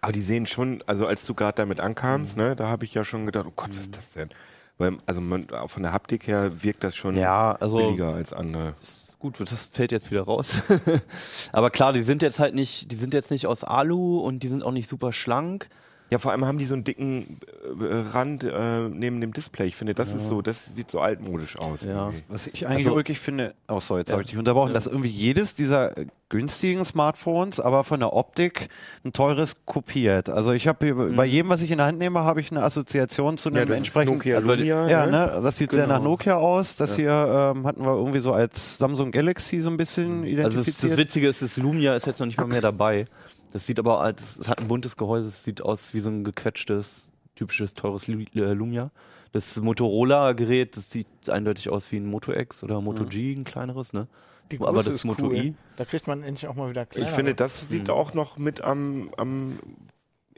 [0.00, 2.42] Aber die sehen schon, also als du gerade damit ankamst, Mhm.
[2.42, 4.28] ne, da habe ich ja schon gedacht, oh Gott, was ist das denn?
[4.76, 8.32] Weil, also man, auch von der Haptik her wirkt das schon Ja, also billiger als
[8.32, 8.74] andere.
[9.18, 10.62] gut, das fällt jetzt wieder raus.
[11.52, 14.48] Aber klar, die sind jetzt halt nicht, die sind jetzt nicht aus Alu und die
[14.48, 15.68] sind auch nicht super schlank.
[16.10, 17.38] Ja, vor allem haben die so einen dicken
[17.80, 19.66] äh, Rand äh, neben dem Display.
[19.66, 21.82] Ich finde, das ist so, das sieht so altmodisch aus.
[21.82, 22.06] Ja.
[22.06, 22.22] irgendwie.
[22.28, 25.08] Was ich eigentlich Also- wirklich finde, oh sorry, jetzt habe ich dich unterbrochen, dass irgendwie
[25.10, 28.68] jedes dieser äh, günstigen Smartphones, aber von der Optik
[29.04, 30.30] ein teures kopiert.
[30.30, 33.36] Also ich habe bei jedem, was ich in der Hand nehme, habe ich eine Assoziation
[33.38, 35.12] zu Ja, einem ist entsprechenden Nokia also, Lumia, Ja, ne?
[35.12, 35.40] ne?
[35.42, 35.96] Das sieht sehr Genau.
[35.98, 36.76] nach Nokia aus.
[36.76, 40.52] Das hier ähm, hatten wir irgendwie so als Samsung Galaxy so ein bisschen Also das,
[40.52, 40.92] identifiziert.
[40.92, 43.06] das Witzige ist, das Lumia ist jetzt noch nicht mal mehr dabei.
[43.52, 46.24] Das sieht aber als, es hat ein buntes Gehäuse, es sieht aus wie so ein
[46.24, 48.12] gequetschtes, typisches, teures äh,
[48.52, 48.90] Lumia.
[49.32, 53.92] Das Motorola-Gerät, das sieht eindeutig aus wie ein Moto X oder Moto G, ein kleineres,
[53.92, 54.06] ne?
[54.50, 55.36] Die aber Größe das ist Moto cool.
[55.36, 55.54] I.
[55.76, 57.06] Da kriegt man endlich auch mal wieder kleiner.
[57.08, 57.92] Ich finde, das sieht Mhm.
[57.94, 59.58] auch noch mit am, am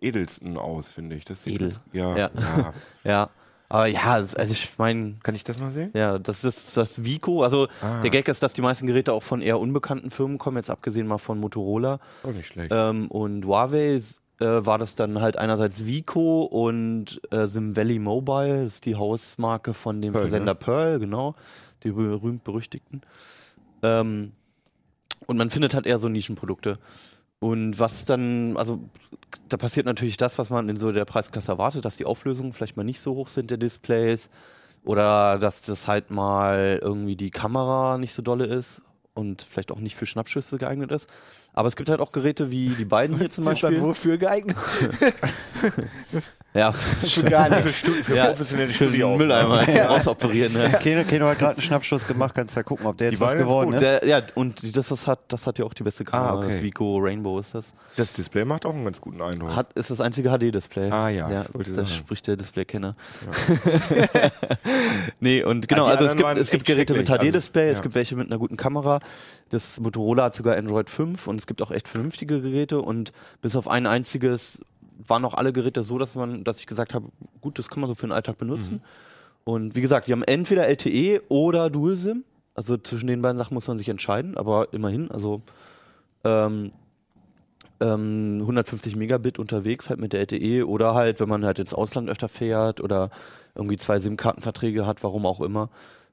[0.01, 1.25] edelsten aus, finde ich.
[1.25, 1.69] Das sieht Edel.
[1.69, 2.31] das- Ja, Ja.
[2.35, 2.75] ja.
[3.05, 3.31] Ja.
[3.71, 5.91] Aber ja, das- also ich meine, Kann ich das mal sehen?
[5.95, 7.43] ja, das ist das Vico.
[7.45, 8.03] Also Ah.
[8.03, 11.07] der Gag ist, dass die meisten Geräte auch von eher unbekannten Firmen kommen, jetzt abgesehen
[11.07, 12.01] mal von Motorola.
[12.25, 12.73] Auch nicht schlecht.
[12.75, 13.95] Ähm, und Huawei
[14.41, 18.97] äh, war das dann halt einerseits Vico und äh, Sim Valley Mobile, das ist die
[18.97, 20.59] Hausmarke von dem Pearl, Versender ne?
[20.59, 21.35] Pearl, genau,
[21.85, 23.03] die berühmt-berüchtigten.
[23.83, 24.33] Ähm,
[25.27, 26.79] und man findet halt eher so Nischenprodukte.
[27.41, 28.81] Und was dann, also
[29.49, 32.77] da passiert natürlich das, was man in so der Preisklasse erwartet, dass die Auflösungen vielleicht
[32.77, 34.29] mal nicht so hoch sind der Displays
[34.85, 38.83] oder dass das halt mal irgendwie die Kamera nicht so dolle ist
[39.15, 41.09] und vielleicht auch nicht für Schnappschüsse geeignet ist.
[41.53, 43.83] Aber es gibt halt auch Geräte wie die beiden hier zum ist dann Beispiel.
[43.83, 44.57] wofür geeignet?
[46.53, 47.69] Ja, Für gar nicht.
[47.69, 49.29] für ja, professionelle für den Studioaufnahmen.
[49.29, 49.87] Mülleimer ja.
[49.87, 50.53] rausoperieren.
[50.53, 50.77] Ne?
[50.83, 53.37] Keno, Keno hat gerade einen Schnappschuss gemacht, kannst ja gucken, ob der Die jetzt was
[53.37, 53.83] geworden ist.
[53.83, 56.31] Der, ja, und das, das, hat, das hat ja auch die beste Kamera.
[56.33, 56.49] Ah, okay.
[56.49, 57.73] Das Vico Rainbow ist das.
[57.97, 59.55] Das Display macht auch einen ganz guten Eindruck.
[59.55, 60.91] Hat, ist das einzige HD-Display.
[60.91, 61.87] Ah ja, ja das sagen.
[61.87, 62.97] spricht der Display-Kenner.
[65.21, 67.07] nee, und genau, die also es gibt, es gibt Geräte mit.
[67.07, 67.83] HD-Display, Also, es ja.
[67.83, 68.99] gibt welche mit einer guten Kamera.
[69.51, 73.57] Das Motorola hat sogar Android 5 und es gibt auch echt vernünftige Geräte und bis
[73.57, 74.61] auf ein einziges
[75.07, 77.09] waren auch alle Geräte so, dass man, dass ich gesagt habe,
[77.41, 78.77] gut, das kann man so für den Alltag benutzen.
[78.77, 78.81] Mhm.
[79.45, 82.25] Und wie gesagt, die haben entweder LTE oder Dual-SIM.
[82.55, 85.41] Also zwischen den beiden Sachen muss man sich entscheiden, aber immerhin, also
[86.25, 86.73] ähm,
[87.81, 92.11] ähm, 150 Megabit unterwegs halt mit der LTE oder halt, wenn man halt ins Ausland
[92.11, 93.11] öfter fährt oder
[93.55, 95.71] irgendwie zwei SIM-Kartenverträge hat, warum auch immer,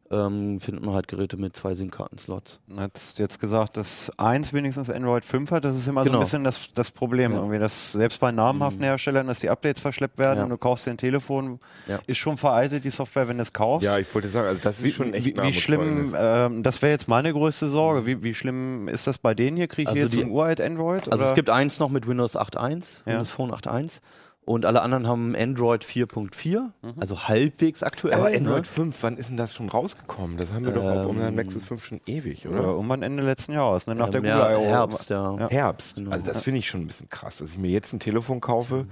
[0.10, 2.60] ähm, findet man halt Geräte mit zwei SIM-Karten-Slots.
[2.78, 5.66] hat jetzt gesagt, dass eins wenigstens Android 5 hat.
[5.66, 6.20] Das ist immer so Genau.
[6.20, 7.32] ein bisschen das, das Problem.
[7.34, 7.38] Ja.
[7.40, 10.44] Irgendwie, dass selbst bei namhaften Herstellern, dass die Updates verschleppt werden Ja.
[10.46, 12.00] und du kaufst dir ein Telefon, Ja.
[12.08, 13.86] ist schon veraltet, die Software, wenn du es kaufst.
[13.86, 16.82] Ja, ich wollte sagen, also das ist wie, schon echt wie, wie schlimm, ähm, das
[16.82, 18.06] wäre jetzt meine größte Sorge.
[18.06, 19.68] Wie, wie schlimm ist das bei denen hier?
[19.68, 21.04] Kriege ich Also jetzt die- ein uralt Android?
[21.12, 21.30] Also oder?
[21.30, 23.14] es gibt eins noch mit Windows 8.1, Ja.
[23.14, 24.00] Windows Phone 8.1
[24.48, 28.14] und alle anderen haben Android 4.4, also halbwegs aktuell.
[28.16, 28.38] Aber ne?
[28.38, 30.38] Android 5, wann ist denn das schon rausgekommen?
[30.38, 32.60] Das haben wir doch auf Ähm, unserem Nexus 5 schon ewig, oder?
[32.62, 33.94] oder irgendwann Ende letzten Jahres, ne?
[33.96, 34.66] nach der Ähm, Google ja, I.O.
[34.66, 35.36] Herbst, ja.
[35.38, 35.50] Ja.
[35.50, 35.96] Herbst.
[35.96, 36.12] Genau.
[36.12, 38.88] Also das finde ich schon ein bisschen krass, dass ich mir jetzt ein Telefon kaufe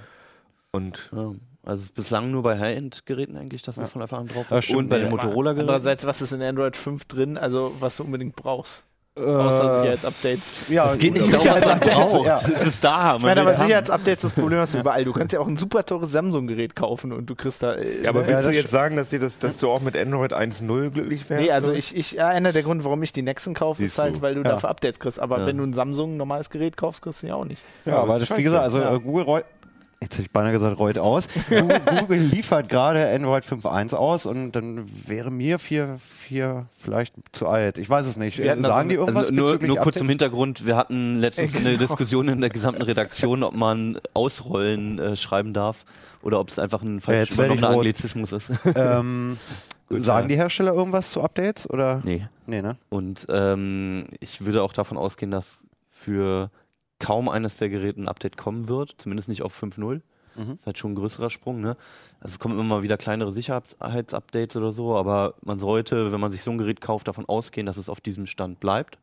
[0.72, 1.32] und Ja.
[1.63, 4.60] Also es ist bislang nur bei High-End-Geräten eigentlich, dass es von Anfang an drauf Ja,
[4.60, 4.65] ist.
[4.65, 5.12] stimmt, und bei den ja.
[5.12, 5.62] Motorola-Geräten.
[5.70, 8.84] Andererseits, was ist in Android 5 drin, also was du unbedingt brauchst?
[9.17, 10.54] Außer Äh, Sicherheitsupdates.
[10.67, 12.25] ja, Es geht nicht darum, was man braucht.
[12.25, 12.36] ja.
[12.54, 13.15] Es ist da.
[13.15, 13.54] Ich meine, aber.
[13.54, 15.06] Sicherheitsupdates, das Problem hast du überall.
[15.06, 17.75] Du kannst ja auch ein super teures Samsung-Gerät kaufen und du kriegst da.
[17.75, 19.95] Äh, Ja, aber Ja, willst du das jetzt sagen, dass, das, dass du auch mit
[19.95, 21.41] Android 1.0 glücklich wärst?
[21.45, 23.99] Nee, also ich, ich, ja, einer der Gründe, warum ich die Nexen kaufe, ist Siehst
[24.04, 24.21] halt, du.
[24.21, 24.49] weil du Ja.
[24.49, 25.17] dafür Updates kriegst.
[25.21, 25.45] Aber Ja.
[25.47, 27.62] wenn du ein Samsung ein normales Gerät kaufst, kriegst du ja auch nicht.
[27.86, 28.95] Ja, aber das das, ist wie gesagt, also Ja.
[28.95, 29.45] äh, Google reut,
[30.06, 31.28] jetzt hätte ich beinahe gesagt, reut aus.
[32.00, 37.78] Google, liefert gerade Android 5.1 aus und dann wäre mir 4, 4 vielleicht zu alt.
[37.78, 38.38] Ich weiß es nicht.
[38.38, 40.08] Wir Sagen die irgendwas Also nur, nur kurz zum?
[40.08, 45.54] Hintergrund, wir hatten letztens eine Diskussion in der gesamten Redaktion, ob man Ausrollen äh, schreiben
[45.54, 45.86] darf
[46.22, 47.86] oder ob es einfach ein falsch jetzt werd ich übernommener rot.
[47.86, 48.50] Anglizismus ist.
[48.76, 49.38] ähm,
[49.89, 51.70] sagen die Hersteller irgendwas zu Updates?
[51.70, 52.02] Oder?
[52.04, 52.28] nee.
[52.48, 52.78] Nee, ne?
[52.89, 56.52] Und ähm, ich würde auch davon ausgehen, dass für
[57.06, 59.96] kaum eines der Geräte ein Update kommen wird, zumindest nicht auf 5.0.
[59.96, 60.02] Mhm.
[60.36, 61.78] Das ist halt schon ein größerer Sprung, ne?
[62.20, 66.32] Also es kommen immer mal wieder kleinere Sicherheitsupdates oder so, aber man sollte, wenn man
[66.32, 68.98] sich so ein Gerät kauft, davon ausgehen, dass es auf diesem Stand bleibt.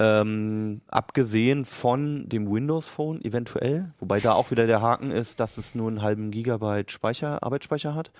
[0.00, 5.58] Ähm, abgesehen von dem Windows Phone eventuell, wobei da auch wieder der Haken ist, dass
[5.58, 8.12] es nur einen halben Gigabyte Speicher, Arbeitsspeicher hat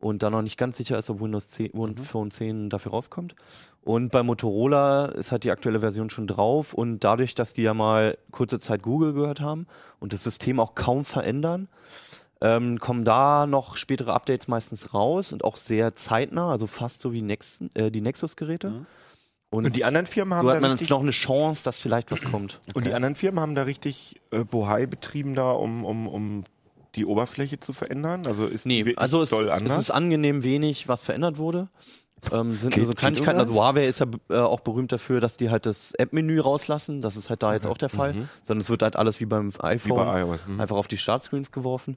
[0.00, 3.36] und da noch nicht ganz sicher ist, ob Windows 10, Win- Phone 10 dafür rauskommt.
[3.84, 7.74] Und bei Motorola ist halt die aktuelle Version schon drauf und dadurch, dass die ja
[7.74, 9.66] mal kurze Zeit Google gehört haben
[10.00, 11.68] und das System auch kaum verändern,
[12.40, 17.12] ähm, kommen da noch spätere Updates meistens raus und auch sehr zeitnah, also fast so
[17.12, 18.70] wie Nex äh, die Nexus-Geräte.
[18.70, 18.86] Mhm.
[19.50, 22.22] Und, und die anderen Firmen haben so hat man noch eine Chance, dass vielleicht was
[22.22, 22.60] kommt.
[22.74, 26.44] und die anderen Firmen haben da richtig äh, Bohai betrieben da, um, um, um
[26.94, 28.26] die Oberfläche zu verändern.
[28.26, 29.78] Also ist Nee, also es, doll es anders.
[29.78, 31.68] ist angenehm wenig, was verändert wurde.
[32.32, 33.38] Ähm, sind Geht- so Kleinigkeiten.
[33.40, 33.54] Also?
[33.54, 37.00] Huawei ist ja äh, auch berühmt dafür, dass die halt das App-Menü rauslassen.
[37.00, 38.14] Das ist halt da jetzt auch der Fall.
[38.44, 40.46] Sondern es wird halt alles wie beim Wie iPhone bei iOS.
[40.46, 40.60] Mhm.
[40.60, 41.96] einfach auf die Startscreens geworfen.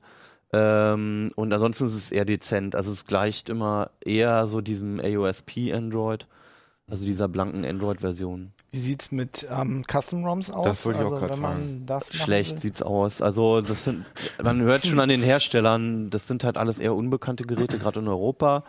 [0.54, 2.76] Ähm, und ansonsten ist es eher dezent.
[2.76, 6.26] Also es gleicht immer eher so diesem AOSP Android,
[6.90, 8.54] also dieser blanken Android-Version.
[8.72, 10.66] Wie sieht's mit ähm, Custom ROMs aus?
[10.66, 12.04] Das wollte ich auch also, wenn man fragen.
[12.12, 12.60] Schlecht will?
[12.62, 13.22] sieht's aus.
[13.22, 14.06] Also das sind,
[14.42, 18.08] man hört schon an den Herstellern, das sind halt alles eher unbekannte Geräte, gerade in
[18.08, 18.64] Europa.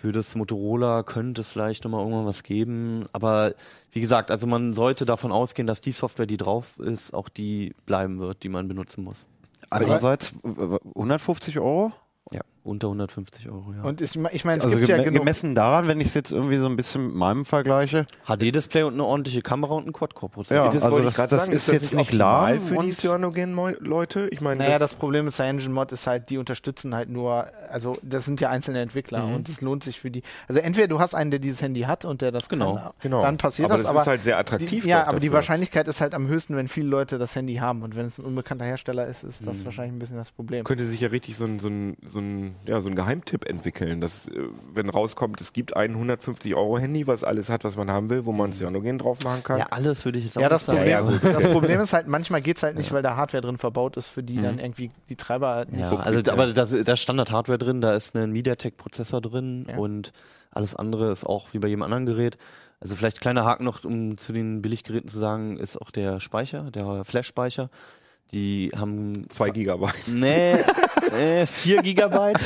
[0.00, 3.04] Für das Motorola könnte es vielleicht nochmal irgendwann was geben.
[3.12, 3.54] Aber
[3.92, 7.74] wie gesagt, also man sollte davon ausgehen, dass die Software, die drauf ist, auch die
[7.84, 9.26] bleiben wird, die man benutzen muss.
[9.68, 11.92] Andererseits äh, 150 Euro?
[12.32, 13.82] Ja, unter 150 Euro, ja.
[13.82, 15.20] Und ich, ich meine, es Also gibt ja genug.
[15.20, 18.06] gemessen daran, wenn ich es jetzt irgendwie so ein bisschen mit meinem vergleiche.
[18.26, 20.56] HD-Display und eine ordentliche Kamera und ein Quad-Core-Prozessor.
[20.66, 21.52] Ja, das also wollte das- ich gerade das sagen.
[21.56, 24.28] ist jetzt nicht lahm für die Cyanogen-Leute?
[24.30, 28.24] Ich meine, Naja, das Problem ist, CyanogenMod ist halt, die unterstützen halt nur, also das
[28.24, 29.34] sind ja einzelne Entwickler Mhm.
[29.36, 30.22] und es lohnt sich für die.
[30.48, 33.22] Also entweder du hast einen, der dieses Handy hat und der das Genau, kann, genau.
[33.22, 34.82] dann passiert aber das, das aber ist halt sehr attraktiv.
[34.82, 35.34] die, ja, aber die dafür.
[35.36, 38.24] Wahrscheinlichkeit ist halt am höchsten, wenn viele Leute das Handy haben und wenn es ein
[38.24, 40.64] unbekannter Hersteller ist, ist das wahrscheinlich ein bisschen das Problem.
[40.64, 44.00] könnte sich ja richtig so ein, so ein, so ein, ja, so ein Geheimtipp entwickeln,
[44.00, 44.32] dass, äh,
[44.74, 48.52] wenn rauskommt, es gibt ein 150-Euro-Handy, was alles hat, was man haben will, wo man
[48.52, 49.58] Cyanogen drauf machen kann.
[49.58, 50.78] Ja, alles würde ich jetzt auch Ja, das sagen.
[50.78, 53.96] Problem, das Problem ist halt, manchmal geht es halt nicht, weil da Hardware drin verbaut
[53.96, 55.80] ist, für die dann irgendwie die Treiber halt nicht.
[55.80, 56.52] Ja, So also, kriegt aber er.
[56.54, 59.76] da da ist Standard-Hardware drin, da ist ein MediaTek-Prozessor drin Ja.
[59.78, 60.12] und
[60.50, 62.36] alles andere ist auch wie bei jedem anderen Gerät.
[62.80, 66.70] Also vielleicht kleiner Haken noch, um zu den Billiggeräten zu sagen, ist auch der Speicher,
[66.70, 67.68] der Flash-Speicher.
[68.32, 70.06] Die haben Zwei Gigabyte.
[70.06, 70.52] Nee,
[71.18, 72.38] äh, 4 Gigabyte.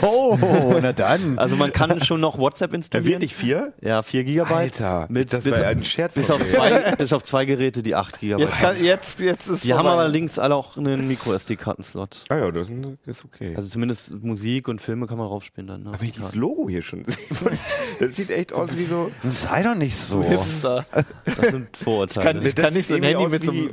[0.00, 0.38] Oh,
[0.80, 1.38] na dann.
[1.38, 3.08] Also man kann schon noch WhatsApp Da installieren.
[3.12, 3.74] wird nicht vier?
[3.82, 4.80] Ja, 4 Gigabyte.
[4.80, 7.82] Alter, mit, das bis, war ja ein Scherz bis, auf zwei, bis auf zwei Geräte,
[7.82, 10.00] die 8 Gigabyte Jetzt, kann, jetzt, jetzt ist Die haben vorbei.
[10.00, 12.24] allerdings alle auch einen Micro-SD-Karten-Slot.
[12.30, 12.68] Ah ja, das
[13.06, 13.52] ist okay.
[13.56, 15.82] Also zumindest Musik und Filme kann man raufspielen dann.
[15.82, 15.88] Ne?
[15.90, 17.16] aber wenn ich dieses Logo hier schon sehe,
[18.00, 19.10] das sieht echt aus wie so.
[19.24, 20.22] Sei doch nicht so.
[20.22, 20.86] Hipster.
[21.40, 22.26] Das sind Vorurteile.
[22.34, 23.70] kann- Ich das nicht so ein Handy mit so einem-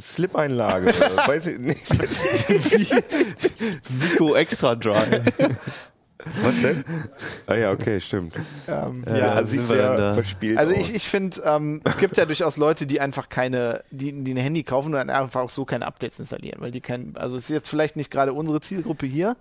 [0.00, 0.83] Slip-Einlage.
[0.86, 1.84] Oder Weiß ich nicht.
[3.88, 5.22] Vico Extra Drive.
[6.42, 6.84] Was denn?
[7.46, 8.34] Ah ja, okay, stimmt.
[8.66, 10.14] Ähm, Ja, Ja, da also sind sieht wir dann sehr da.
[10.14, 14.24] verspielt Also ich, ich finde, ähm, es gibt ja durchaus Leute, die einfach keine, die,
[14.24, 17.14] die ein Handy kaufen und dann einfach auch so keine Updates installieren, weil die kein,
[17.16, 19.36] also es ist jetzt vielleicht nicht gerade unsere Zielgruppe hier,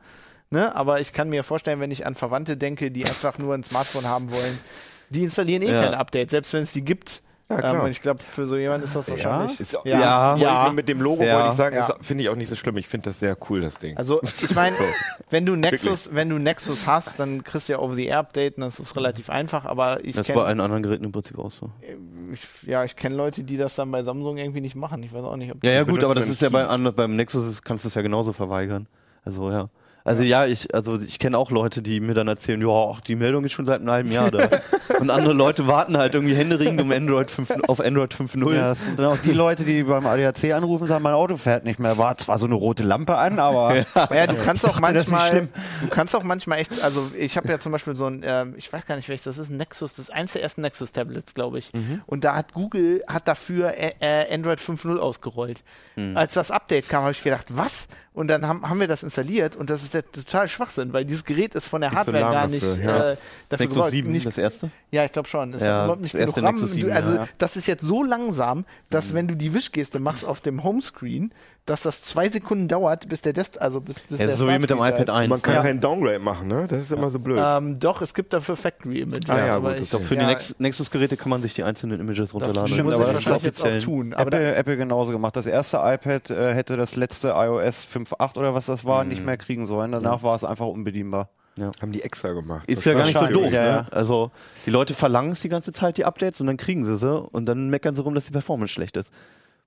[0.49, 3.63] ne, aber ich kann mir vorstellen, wenn ich an Verwandte denke, die einfach nur ein
[3.63, 4.59] Smartphone haben wollen,
[5.09, 5.83] die installieren eh Ja.
[5.83, 7.21] keine Updates, selbst wenn es die gibt.
[7.49, 7.75] Ja, klar.
[7.75, 9.59] ähm, und ich glaube, für so jemanden ist das wahrscheinlich.
[9.59, 9.99] Ist, Ja.
[9.99, 10.71] ja, Ja.
[10.73, 11.35] mit dem Logo Ja.
[11.39, 11.95] wollte ich sagen, Ja.
[12.01, 12.77] finde ich auch nicht so schlimm.
[12.77, 13.97] Ich finde das sehr cool, das Ding.
[13.97, 14.75] Also ich meine,
[15.29, 18.95] wenn du Nexus, wenn du Nexus hast, dann kriegst du ja Over-the-Air-Update und das ist
[18.95, 21.69] relativ einfach, aber ich Das kenne bei allen anderen Geräten im Prinzip auch so.
[22.31, 25.03] ich, ja, ich kenne Leute, die das dann bei Samsung irgendwie nicht machen.
[25.03, 27.15] Ich weiß auch nicht, ob Ja, ja, gut, aber das ist ja bei, anderen- beim
[27.15, 28.87] Nexus ist, kannst du es ja genauso verweigern.
[29.25, 29.69] Also ja.
[30.05, 33.15] Also ja, ich, also ich kenne auch Leute, die mir dann erzählen, ja, ach, die
[33.15, 34.49] Meldung ist schon seit einem halben Jahr da.
[34.99, 38.53] Und andere Leute warten halt irgendwie händeringend um Android 5, auf Android 5.0.
[38.53, 41.37] Ja, das sind dann auch die Leute, die beim ADAC anrufen und sagen, mein Auto
[41.37, 41.97] fährt nicht mehr.
[41.97, 45.11] War zwar so eine rote Lampe an, aber Ja, du kannst auch dachte, das ist
[45.11, 45.49] nicht manchmal, schlimm.
[45.81, 48.71] du kannst auch manchmal echt, also ich habe ja zum Beispiel so ein, ähm, ich
[48.71, 51.59] weiß gar nicht welches, das ist ein Nexus, das ist eins der ersten Nexus-Tablets, glaube
[51.59, 51.71] ich.
[51.73, 52.01] Mhm.
[52.05, 55.63] Und da hat Google, hat dafür äh, äh, Android 5.0 ausgerollt.
[55.95, 56.17] Mhm.
[56.17, 57.87] Als das Update kam, habe ich gedacht, was?
[58.13, 61.23] Und dann haben, haben wir das installiert und das ist der total Schwachsinn, weil dieses
[61.23, 63.11] Gerät ist von der so Hardware einen gar nicht dafür, ja.
[63.13, 63.17] äh,
[63.49, 63.91] dafür Nexus gebaut.
[63.91, 64.69] 7, Nicht, das erste.
[64.91, 65.51] ja, ich glaube schon.
[65.51, 66.55] Das Ja, ist überhaupt nicht das erste RAM.
[66.55, 67.21] Nexus 7, du, also ja.
[67.23, 67.27] Mhm.
[67.39, 71.31] das ist jetzt so langsam, dass wenn du die Wischgeste machst auf dem Homescreen,
[71.65, 74.59] dass das zwei Sekunden dauert, bis der Dest, also bis, bis Ja, der so wie
[74.59, 75.09] mit dem iPad ist.
[75.09, 75.29] 1.
[75.29, 75.61] Man kann Ja.
[75.61, 76.65] keinen Downgrade machen, ne?
[76.67, 77.39] Das ist immer so blöd.
[77.41, 79.29] Ähm, doch, es gibt dafür Factory Images.
[79.29, 79.89] Ah ja, aber gut, ich.
[79.89, 82.61] Doch für ja, die Nex Nexus-Geräte kann man sich die einzelnen Images das runterladen.
[82.63, 83.79] muss stimmt, ich aber das ist offiziell.
[83.81, 84.11] tun.
[84.11, 85.35] Apple, Apple genauso gemacht.
[85.37, 89.37] Das erste iPad äh, hätte das letzte iOS 5.8 oder was das war, nicht mehr
[89.37, 89.93] kriegen sollen.
[89.93, 91.29] Danach war es einfach unbedienbar.
[91.81, 92.67] Haben die extra gemacht.
[92.67, 93.51] Ist ja gar nicht so doof.
[93.51, 93.67] ja, ne?
[93.67, 93.87] ja.
[93.91, 94.31] Also
[94.65, 97.45] die Leute verlangen es die ganze Zeit, die Updates, und dann kriegen sie sie und
[97.45, 99.11] dann meckern sie rum, dass die Performance schlecht ist.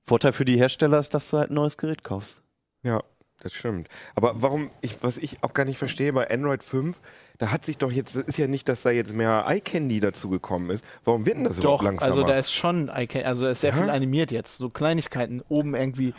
[0.06, 2.42] Vorteil für die Hersteller ist, dass du halt ein neues Gerät kaufst.
[2.82, 3.02] Ja,
[3.46, 3.88] das stimmt.
[4.14, 7.00] Aber warum, ich, was ich auch gar nicht verstehe, bei Android 5,
[7.38, 10.30] da hat sich doch jetzt, das ist ja nicht, dass da jetzt mehr iCandy dazu
[10.30, 10.82] gekommen ist.
[11.04, 12.11] Warum wird denn das doch, überhaupt langsamer?
[12.14, 13.76] also da ist schon, Icon- also da ist sehr Ja?
[13.82, 14.56] viel animiert jetzt.
[14.56, 16.14] So Kleinigkeiten oben irgendwie.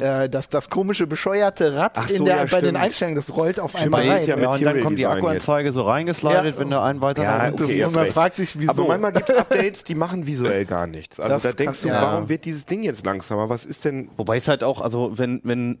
[0.00, 2.76] Äh, das, das komische, bescheuerte Rad so, in der, ja, bei den stimmt.
[2.78, 4.26] Einstellungen, das rollt auf Stimmt, einmal rein.
[4.26, 6.58] ja Ja, und dann kommt die Akkuanzeige so reingeslidet, Ja.
[6.58, 8.14] wenn du einen weiter Ja, Und, das, okay, und man recht.
[8.14, 8.70] fragt sich, wieso.
[8.70, 11.20] Aber manchmal gibt es Updates, die machen visuell gar nichts.
[11.20, 12.00] Also Das da denkst kann- du, ja.
[12.02, 13.50] warum wird dieses Ding jetzt langsamer?
[13.50, 14.08] Was ist denn.
[14.16, 15.80] Wobei es halt auch, also wenn, wenn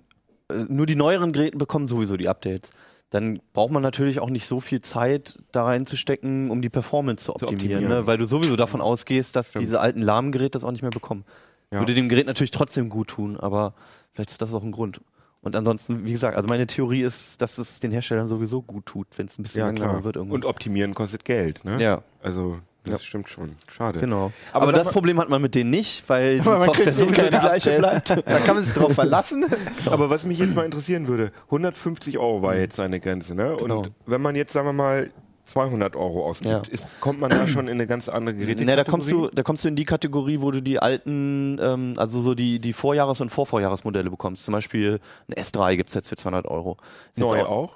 [0.68, 2.70] nur die neueren Geräte bekommen sowieso die Updates,
[3.10, 7.32] dann braucht man natürlich auch nicht so viel Zeit da reinzustecken, um die Performance zu
[7.34, 7.88] optimieren, optimieren.
[7.88, 8.06] Ne?
[8.06, 11.24] weil du sowieso davon ausgehst, dass diese alten lahmen Geräte das auch nicht mehr bekommen.
[11.70, 11.80] Ja.
[11.80, 13.74] Würde dem Gerät natürlich trotzdem gut tun, aber
[14.12, 15.00] vielleicht ist das auch ein Grund.
[15.42, 19.08] Und ansonsten, wie gesagt, also meine Theorie ist, dass es den Herstellern sowieso gut tut,
[19.16, 20.36] wenn es ein bisschen Ja, langsamer wird irgendwann.
[20.36, 21.82] Und optimieren kostet Geld, ne?
[21.82, 23.06] ja, Also, das Ja.
[23.06, 23.56] stimmt schon.
[23.70, 24.00] Schade.
[24.00, 24.32] genau.
[24.52, 27.22] Aber Aber, das mal- Problem hat man mit denen nicht, weil die man Software sowieso
[27.24, 28.10] die gleiche bleibt.
[28.10, 29.44] Da kann man sich drauf verlassen.
[29.86, 33.52] Aber was mich jetzt mal interessieren würde, 150 Euro war jetzt seine Grenze, ne?
[33.56, 33.86] Und Genau.
[34.06, 35.10] wenn man jetzt, sagen wir mal,
[35.44, 36.72] 200 Euro ausgibt, Ja.
[36.72, 38.64] ist, kommt man da schon in eine ganz andere Geräte.
[38.64, 41.94] Ne, da kommst du, da kommst du in die Kategorie, wo du die alten, ähm,
[41.96, 44.44] also so die, die Vorjahres- und Vorvorjahresmodelle bekommst.
[44.44, 46.76] Zum Beispiel ein S3 gibt's jetzt für 200 Euro.
[47.16, 47.72] Neu auch?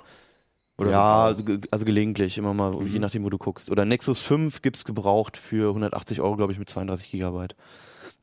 [0.78, 3.70] Oder ja, also, also gelegentlich, immer mal, je nachdem, wo du guckst.
[3.70, 7.56] Oder Nexus 5 gibt's gebraucht für 180 Euro, glaube ich, mit 32 Gigabyte.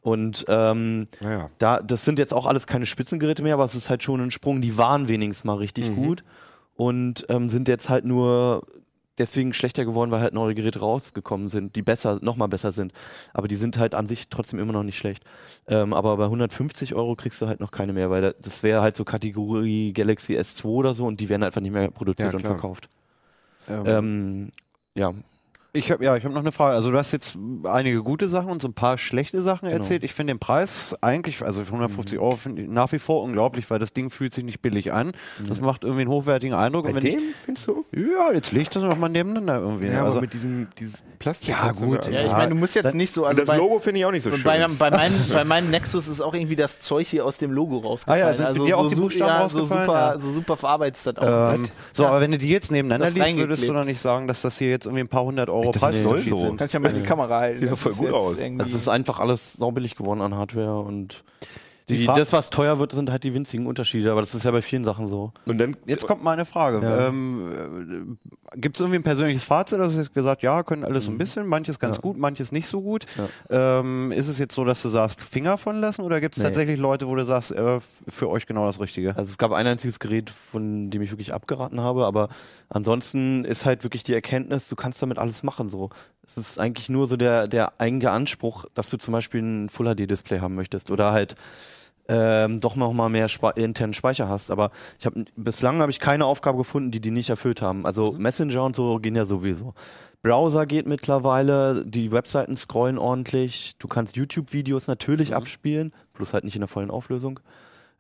[0.01, 1.49] Und ähm, Naja.
[1.59, 4.31] da, das sind jetzt auch alles keine Spitzengeräte mehr, aber es ist halt schon ein
[4.31, 4.61] Sprung.
[4.61, 5.95] Die waren wenigstens mal richtig Mhm.
[5.95, 6.23] gut
[6.75, 8.67] und ähm, sind jetzt halt nur
[9.17, 12.93] deswegen schlechter geworden, weil halt neue Geräte rausgekommen sind, die besser, noch mal besser sind.
[13.33, 15.23] Aber die sind halt an sich trotzdem immer noch nicht schlecht.
[15.67, 18.81] Ähm, aber bei 150 Euro kriegst du halt noch keine mehr, weil da, das wäre
[18.81, 22.37] halt so Kategorie Galaxy S2 oder so und die werden einfach nicht mehr produziert Ja,
[22.37, 22.89] und verkauft.
[23.67, 24.51] Ähm, Ähm,
[24.95, 25.13] ja,
[25.75, 26.75] Ich habe ja, ich habe noch eine Frage.
[26.75, 29.75] Also du hast jetzt einige gute Sachen und so ein paar schlechte Sachen Genau.
[29.79, 30.03] erzählt.
[30.03, 32.23] Ich finde den Preis eigentlich, also für 150 Mhm.
[32.23, 35.13] Euro finde ich nach wie vor unglaublich, weil das Ding fühlt sich nicht billig an.
[35.49, 36.83] Das macht irgendwie einen hochwertigen Eindruck.
[36.83, 37.85] Bei und wenn dem, findest du?
[37.91, 39.87] ich, ja, jetzt ich das noch mal nebeneinander irgendwie.
[39.87, 41.49] Ja, also, aber mit diesem dieses Plastik.
[41.49, 42.07] Ja, gut.
[42.13, 43.21] Ja, ich meine, du musst jetzt Dann- nicht so.
[43.23, 44.43] Und Also das bei, Logo finde ich auch nicht so schön.
[44.43, 47.79] bei, bei, meinem, bei meinem Nexus ist auch irgendwie das Zeug hier aus dem Logo
[47.79, 48.23] rausgefallen.
[48.23, 49.87] Ah ja, sind also dir auch so, die su- Buchstaben ja, so rausgefallen?
[49.87, 50.19] super, Ja.
[50.19, 51.55] so super verarbeitet ist das auch.
[51.55, 54.27] ähm, so, aber wenn du die jetzt nebeneinander Das liest, würdest du doch nicht sagen,
[54.27, 56.45] dass das hier jetzt irgendwie ein paar hundert Euro Das Preisunterschied soll so.
[56.47, 56.57] sind.
[56.57, 57.59] Kannst ja mal in die Kamera halten.
[57.59, 58.67] Sieht doch Das voll ist gut jetzt aus.
[58.67, 61.23] es ist einfach alles saubillig geworden an Hardware und
[61.89, 64.61] Die das, was teuer wird, sind halt die winzigen Unterschiede, aber das ist ja bei
[64.61, 65.33] vielen Sachen so.
[65.45, 66.81] Und dann Jetzt kommt meine Frage.
[66.81, 67.07] Ja.
[67.09, 68.17] Ähm,
[68.55, 69.79] Gibt es irgendwie ein persönliches Fazit?
[69.79, 72.01] Also, du hast gesagt, ja, können alles so ein bisschen, manches ganz Ja.
[72.01, 73.05] gut, manches nicht so gut.
[73.49, 76.45] Ähm, ist es jetzt so, dass du sagst, Finger von lassen oder gibt es Nee.
[76.47, 79.17] tatsächlich Leute, wo du sagst, äh, für euch genau das Richtige?
[79.17, 82.29] Also es gab ein einziges Gerät, von dem ich wirklich abgeraten habe, aber
[82.73, 85.69] ansonsten ist halt wirklich die Erkenntnis, du kannst damit alles machen.
[85.69, 85.89] So,
[86.23, 89.95] es ist eigentlich nur so der der eigene Anspruch, dass du zum Beispiel ein Full
[89.95, 91.35] HD Display haben möchtest oder halt
[92.07, 94.51] ähm, doch noch mal mehr Spe internen Speicher hast.
[94.51, 97.85] Aber ich habe bislang habe ich keine Aufgabe gefunden, die die nicht erfüllt haben.
[97.85, 99.73] Also Messenger und so gehen ja sowieso.
[100.21, 106.55] Browser geht mittlerweile, die Webseiten scrollen ordentlich, du kannst YouTube-Videos natürlich abspielen, bloß halt nicht
[106.55, 107.41] in der vollen Auflösung.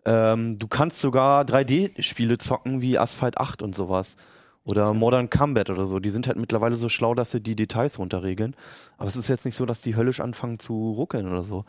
[0.05, 4.15] Ähm, du kannst sogar 3D-Spiele zocken wie Asphalt 8 und sowas.
[4.65, 5.99] Oder Modern Combat oder so.
[5.99, 8.55] Die sind halt mittlerweile so schlau, dass sie die Details runterregeln.
[8.97, 11.65] Aber es ist jetzt nicht so, dass die höllisch anfangen zu ruckeln oder so.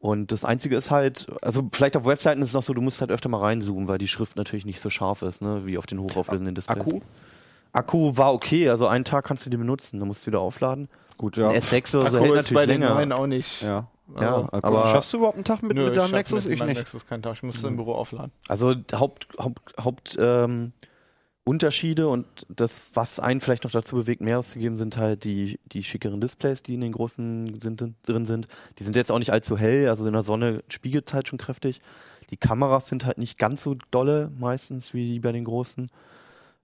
[0.00, 3.00] Und das Einzige ist halt, also vielleicht auf Webseiten ist es noch so, du musst
[3.00, 5.86] halt öfter mal reinzoomen, weil die Schrift natürlich nicht so scharf ist, ne, wie auf
[5.86, 6.78] den hochauflösenden Displays.
[6.78, 7.00] Akku?
[7.72, 10.88] Akku war okay, also einen Tag kannst du den benutzen, dann musst du wieder aufladen.
[11.16, 12.94] Gut, Ein S6 oder so Akku hält ist bei natürlich den länger.
[12.94, 13.62] neuen auch nicht.
[13.62, 13.86] Ja.
[14.20, 16.44] Ja, Also, aber Schaffst du überhaupt einen Tag mit, Nö, mit deinem Nexus?
[16.44, 16.76] mit Ich nicht.
[16.76, 17.34] Nexus keinen Tag.
[17.34, 18.30] Ich muss im Büro aufladen.
[18.46, 20.72] Also Haupt, Haupt, Haupt ähm,
[21.46, 25.84] Unterschiede und das, was einen vielleicht noch dazu bewegt, mehr auszugeben, sind halt die, die
[25.84, 28.48] schickeren Displays, die in den großen sind, drin sind.
[28.80, 31.38] Die sind jetzt auch nicht allzu hell, also in der Sonne spiegelt es halt schon
[31.38, 31.80] kräftig.
[32.30, 35.88] Die Kameras sind halt nicht ganz so dolle meistens wie die bei den großen.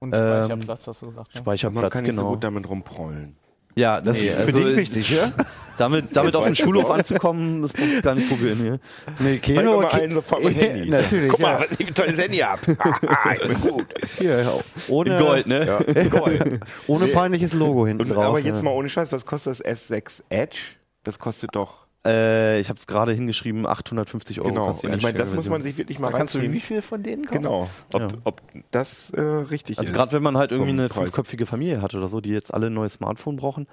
[0.01, 1.29] Und Ähm, Speicherplatz, hast du gesagt.
[1.29, 1.35] Ne?
[1.39, 2.33] Man Speicherplatz, kann nicht so genau.
[2.35, 3.37] gut damit rumprollen.
[3.77, 5.31] ja, das Nee, ist für dich wichtig, ja?
[5.79, 8.79] Damit, damit auf den weiß Schulhof anzukommen, das brauchst du gar nicht probieren hier.
[9.21, 10.91] Nee, Keno, mal einen sofort mein Handy.
[10.91, 11.61] Natürlich, Guck mal, ja.
[11.61, 12.61] was ich ein tolles Handy hab.
[12.67, 13.87] ich bin gut.
[14.19, 14.53] Hier, ja,
[14.89, 15.67] ohne, In Gold, ne?
[15.67, 16.61] Ja, Gold.
[16.87, 18.25] ohne peinliches Logo hinten Und, drauf.
[18.25, 18.63] aber jetzt ja.
[18.63, 20.59] mal ohne Scheiß, was kostet das S6 Edge?
[21.05, 21.83] Das kostet doch.
[22.05, 24.49] Äh, ich habe es gerade hingeschrieben, 850 Euro.
[24.49, 24.79] genau.
[24.83, 27.27] ich meine, das muss man sich wirklich mal Da kannst du wie viel von denen
[27.27, 27.43] kaufen?
[27.43, 27.69] Genau.
[27.93, 28.09] Ob, Ja.
[28.25, 29.95] ob das äh, richtig Also ist.
[29.97, 30.99] gerade wenn man halt irgendwie eine Preis.
[31.05, 33.69] fünfköpfige Familie hat oder so, die jetzt alle ein neues Smartphone brauchen,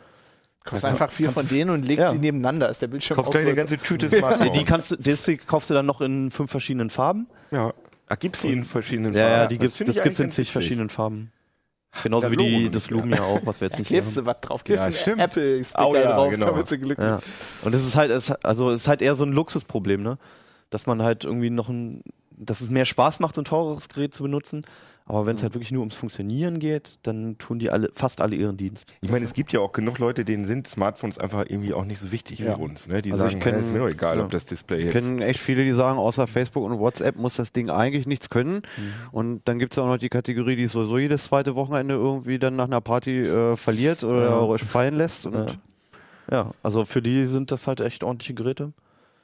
[0.70, 2.12] Kaufst einfach vier von denen und legst Ja.
[2.12, 2.70] sie nebeneinander.
[2.70, 4.54] Ist der Bildschirm Kauf auch gleich eine ganze Tüte Smartphone.
[4.54, 7.28] die kannst du, das kaufst du dann noch in fünf verschiedenen Farben.
[7.52, 7.74] ja.
[8.12, 9.50] Ach, gibt's die in verschiedenen Ja, ja, Farben?
[9.50, 11.32] die gibt's, das ich gibt's in zig verschiedenen Farben.
[12.04, 14.26] Genauso Das wie die, das nicht, Lumia auch, was wir jetzt nicht klebst haben.
[14.26, 14.64] du was drauf.
[14.64, 15.22] Klebst Ja, stimmt.
[15.22, 16.48] Apple-Sticker Oh ja, drauf, genau.
[16.48, 17.20] damit sie glücklich Ja.
[17.64, 20.18] Und das ist halt, es, also es ist halt eher so ein Luxusproblem, ne?
[20.72, 22.02] Dass man halt irgendwie noch ein,
[22.36, 24.66] dass es mehr Spaß macht, so ein teures Gerät zu benutzen.
[25.10, 28.36] Aber wenn es halt wirklich nur ums Funktionieren geht, dann tun die alle, fast alle
[28.36, 28.86] ihren Dienst.
[29.02, 32.00] Ich meine, es gibt ja auch genug Leute, denen sind Smartphones einfach irgendwie auch nicht
[32.00, 32.56] so wichtig Ja.
[32.60, 32.86] wie uns.
[32.88, 33.02] Ne?
[33.02, 34.24] Die Also ich sagen, kenn- "Hey, ist mir doch egal, ja.
[34.24, 34.94] ob das Display Ich jetzt.
[34.94, 38.58] kenne echt viele, die sagen, außer Facebook und WhatsApp muss das Ding eigentlich nichts können.
[38.78, 38.94] Mhm.
[39.12, 42.56] Und dann gibt es auch noch die Kategorie, die sowieso jedes zweite Wochenende irgendwie dann
[42.56, 44.58] nach einer Party äh, verliert oder Ja.
[44.60, 45.28] fallen lässt.
[46.32, 48.74] Ja, also für die sind das halt echt ordentliche Geräte.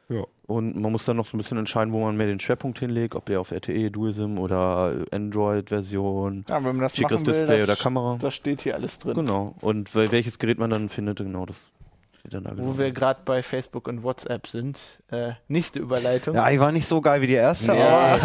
[0.10, 0.24] Ja.
[0.48, 3.16] Und man muss dann noch so ein bisschen entscheiden, wo man mehr den Schwerpunkt hinlegt,
[3.16, 8.18] ob der auf RTE, DualSim oder Android-Version, Ja, schickeres machen will, Display das, oder Kamera.
[8.20, 9.16] Da steht hier alles drin.
[9.16, 9.56] Genau.
[9.62, 11.70] Und wel- welches Gerät man dann findet, genau das.
[12.30, 14.80] Dann da Wo wir gerade bei Facebook und WhatsApp sind.
[15.12, 16.36] Äh, nächste Überleitung.
[16.36, 18.18] Ja, die war nicht so geil wie die erste, Ja,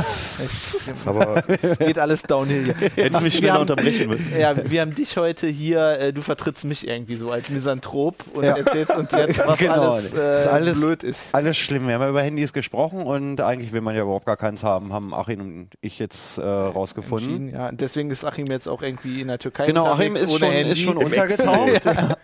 [1.04, 2.90] aber Aber es geht alles downhill hier.
[3.04, 4.32] Hätten mich Wir schneller haben- unterbrechen müssen.
[4.38, 8.44] Ja, wir haben dich heute hier, äh, du vertrittst mich irgendwie so als Misanthrop und
[8.44, 8.56] Ja.
[8.56, 10.14] erzählst uns jetzt, was Genau, alles, ist
[10.46, 11.20] äh, alles- blöd ist.
[11.32, 11.86] alles schlimm.
[11.86, 14.92] Wir haben ja über Handys gesprochen und eigentlich will man ja überhaupt gar keins haben,
[14.92, 17.50] haben Achim und ich jetzt äh, rausgefunden.
[17.52, 20.38] Ja, und deswegen ist Achim jetzt auch irgendwie in der Türkei Genau, Achim unterwegs, ist
[20.38, 21.86] schon, ist schon untergetaucht.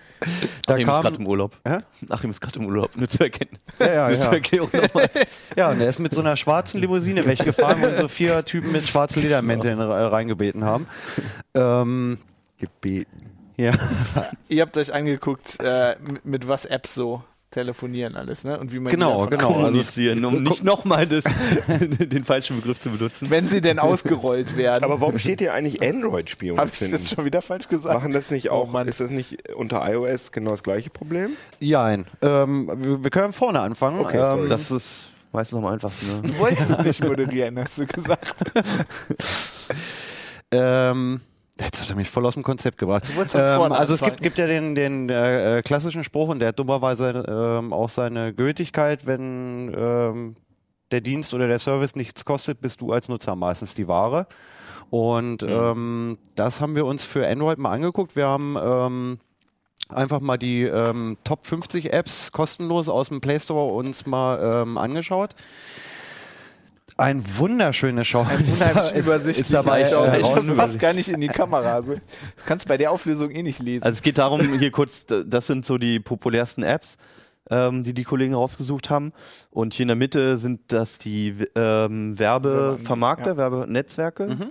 [0.66, 1.57] Da Achim ist gerade kam, im Urlaub.
[1.69, 1.79] Hä?
[2.11, 3.59] Achim ist gerade im Urlaub, nur zu erkennen.
[3.79, 4.41] ja, ja, ja.
[5.57, 8.87] Ja, und er ist mit so einer schwarzen Limousine weggefahren, wo so vier Typen mit
[8.87, 10.87] schwarzen Ledermänteln re- reingebeten haben.
[11.55, 12.19] Ähm,
[12.59, 13.31] gebeten.
[13.57, 13.73] ja.
[14.49, 18.59] Ihr habt euch angeguckt, äh, mit, mit was Apps so telefonieren alles, ne?
[18.59, 19.49] Und wie man die Genau, genau.
[19.49, 21.07] Also Kommunizieren, um nicht nochmal
[21.69, 23.31] den falschen Begriff zu benutzen.
[23.31, 24.85] Wenn sie denn ausgerollt werden.
[24.85, 26.59] Aber warum steht hier eigentlich Android-Spion?
[26.59, 27.95] Habe ich das schon wieder falsch gesagt?
[27.95, 28.89] Machen das nicht Oh auch, Mann.
[28.89, 31.31] ist das nicht unter iOS genau das gleiche Problem?
[31.61, 32.07] Jein.
[32.21, 34.01] Ähm, wir, wir können vorne anfangen.
[34.01, 34.49] Okay, ähm.
[34.49, 36.07] Das ist meistens am einfachsten.
[36.07, 36.23] Ne?
[36.29, 38.35] Du wolltest nicht moderieren, hast du gesagt.
[40.53, 41.21] Ähm,
[41.59, 43.05] jetzt hat er mich voll aus dem Konzept gebracht.
[43.35, 47.25] Ähm, also es gibt, gibt ja den, den äh, klassischen Spruch und der hat dummerweise
[47.29, 50.35] ähm, auch seine Gültigkeit, wenn ähm,
[50.91, 54.27] der Dienst oder der Service nichts kostet, bist du als Nutzer meistens die Ware.
[54.91, 58.15] Und ähm, das haben wir uns für Android mal angeguckt.
[58.15, 59.19] Wir haben ähm,
[59.89, 64.79] einfach mal die ähm, Top 50 Apps kostenlos aus dem Play Store uns mal ähm,
[64.79, 65.35] angeschaut.
[66.99, 68.21] Ein wunderschönes Schau.
[68.21, 69.39] Unheimlich übersichtlich.
[69.39, 71.75] ist dabei ich äh, ich passt gar nicht in die Kamera.
[71.75, 71.95] Also,
[72.37, 73.85] das kannst du bei der Auflösung eh nicht lesen.
[73.85, 76.97] Also es geht darum, hier kurz, das sind so die populärsten Apps,
[77.51, 79.13] ähm, die die Kollegen rausgesucht haben.
[79.51, 83.37] Und hier in der Mitte sind das die ähm, Werbevermarkter, Ja.
[83.37, 84.51] Werbenetzwerke.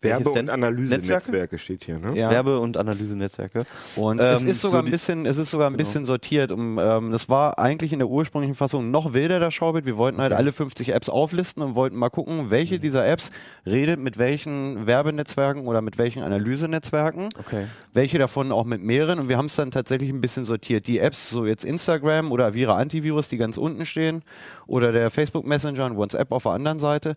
[0.00, 2.16] Werbe- und Analyse-Netzwerke steht hier, ne?
[2.16, 2.30] Ja.
[2.30, 3.64] Werbe- und Analysenetzwerke.
[3.96, 5.78] Und Ähm, es ist sogar so ein bisschen, es ist sogar ein Genau.
[5.84, 6.52] bisschen sortiert.
[6.52, 9.86] Um, ähm, das war eigentlich in der ursprünglichen Fassung noch wilder, das Schaubild.
[9.86, 12.80] Wir wollten halt alle 50 Apps auflisten und wollten mal gucken, welche Mhm.
[12.80, 13.30] dieser Apps
[13.66, 17.28] redet mit welchen Werbenetzwerken oder mit welchen Analysenetzwerken.
[17.38, 17.66] Okay.
[17.92, 19.18] Welche davon auch mit mehreren.
[19.18, 20.86] Und wir haben es dann tatsächlich ein bisschen sortiert.
[20.86, 24.22] Die Apps, so jetzt Instagram oder Avira Antivirus, die ganz unten stehen,
[24.66, 27.16] oder der Facebook Messenger und WhatsApp auf der anderen Seite,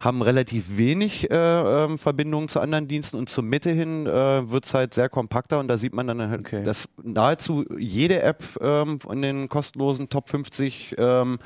[0.00, 1.34] haben relativ wenig äh,
[1.84, 5.58] ähm, Verbindungen zu anderen Diensten und zur Mitte hin äh, wird es halt sehr kompakter
[5.60, 6.64] und da sieht man dann halt, Okay.
[6.64, 11.38] dass nahezu jede App ähm, in den kostenlosen Top 50 ähm,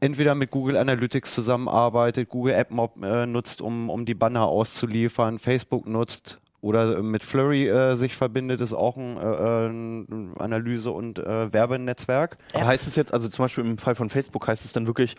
[0.00, 5.86] entweder mit Google Analytics zusammenarbeitet, Google AppMob äh, nutzt, um, um die Banner auszuliefern, Facebook
[5.88, 11.52] nutzt oder mit Flurry äh, sich verbindet, ist auch ein, äh, ein Analyse- und äh,
[11.52, 12.36] Werbenetzwerk.
[12.52, 15.14] Aber heißt es jetzt, also zum Beispiel im Fall von Facebook, heißt es dann wirklich,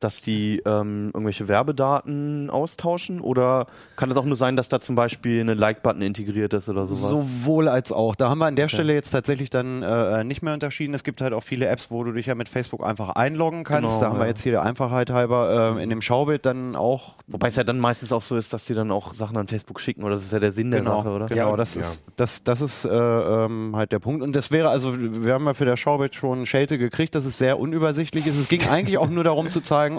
[0.00, 3.20] dass die ähm, irgendwelche Werbedaten austauschen?
[3.20, 6.86] Oder kann es auch nur sein, dass da zum Beispiel eine Like-Button integriert ist oder
[6.86, 7.10] sowas?
[7.10, 8.14] Sowohl als auch.
[8.14, 10.94] Da haben wir an der Stelle jetzt tatsächlich dann äh, nicht mehr unterschieden.
[10.94, 13.88] Es gibt halt auch viele Apps, wo du dich ja mit Facebook einfach einloggen kannst.
[13.88, 17.14] Genau, da haben wir jetzt hier der Einfachheit halber äh, in dem Schaubild dann auch.
[17.26, 19.80] Wobei es ja dann meistens auch so ist, dass die dann auch Sachen an Facebook
[19.80, 21.26] schicken, oder das ist ja der Sinn der Genau, Sache, oder?
[21.26, 21.80] genau Ja, das, ja.
[21.82, 24.22] Ist, das, das ist äh, ähm, halt der Punkt.
[24.22, 27.38] Und das wäre also, wir haben ja für der Schaubild schon Schelte gekriegt, dass es
[27.38, 28.38] sehr unübersichtlich ist.
[28.38, 29.89] Es ging eigentlich auch nur darum zu zeigen,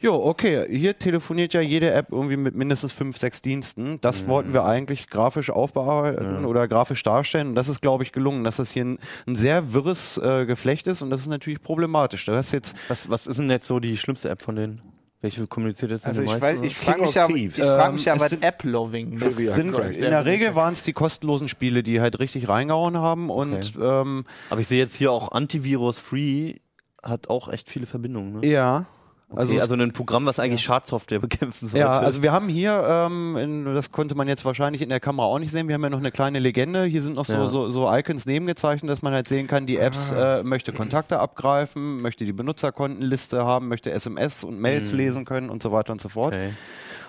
[0.00, 4.00] Jo, okay, hier telefoniert ja jede App irgendwie mit mindestens fünf, sechs Diensten.
[4.00, 7.48] Das wollten wir eigentlich grafisch aufbearbeiten oder grafisch darstellen.
[7.50, 8.98] Und das ist, glaube ich, gelungen, dass das hier ein,
[9.28, 12.24] ein sehr wirres äh, Geflecht ist und das ist natürlich problematisch.
[12.24, 14.82] Du hast jetzt Was, was ist denn jetzt so die schlimmste App von denen?
[15.20, 18.18] Welche kommuniziert jetzt Also ich, weiß, ich frage mich ja, ich frag mich ja Ähm,
[18.18, 19.94] was es sind- App-Loving sind, Crash.
[19.94, 24.24] in der Regel waren es die kostenlosen Spiele, die halt richtig reingehauen haben und ähm,
[24.50, 26.56] Aber ich sehe jetzt hier auch Antivirus Free
[27.04, 28.40] hat auch echt viele Verbindungen.
[28.40, 28.46] Ne?
[28.48, 28.86] ja.
[29.34, 31.78] Also, also ein Programm, was eigentlich Schadsoftware bekämpfen sollte.
[31.78, 35.26] Ja, also wir haben hier, ähm, in, das konnte man jetzt wahrscheinlich in der Kamera
[35.26, 36.84] auch nicht sehen, wir haben ja noch eine kleine Legende.
[36.84, 37.48] Hier sind noch so, Ja.
[37.48, 42.00] so, so Icons nebengezeichnet, dass man halt sehen kann, die Apps äh, möchte Kontakte abgreifen,
[42.00, 46.08] möchte die Benutzerkontenliste haben, möchte SMS und Mails lesen können und so weiter und so
[46.08, 46.34] fort.
[46.34, 46.50] okay.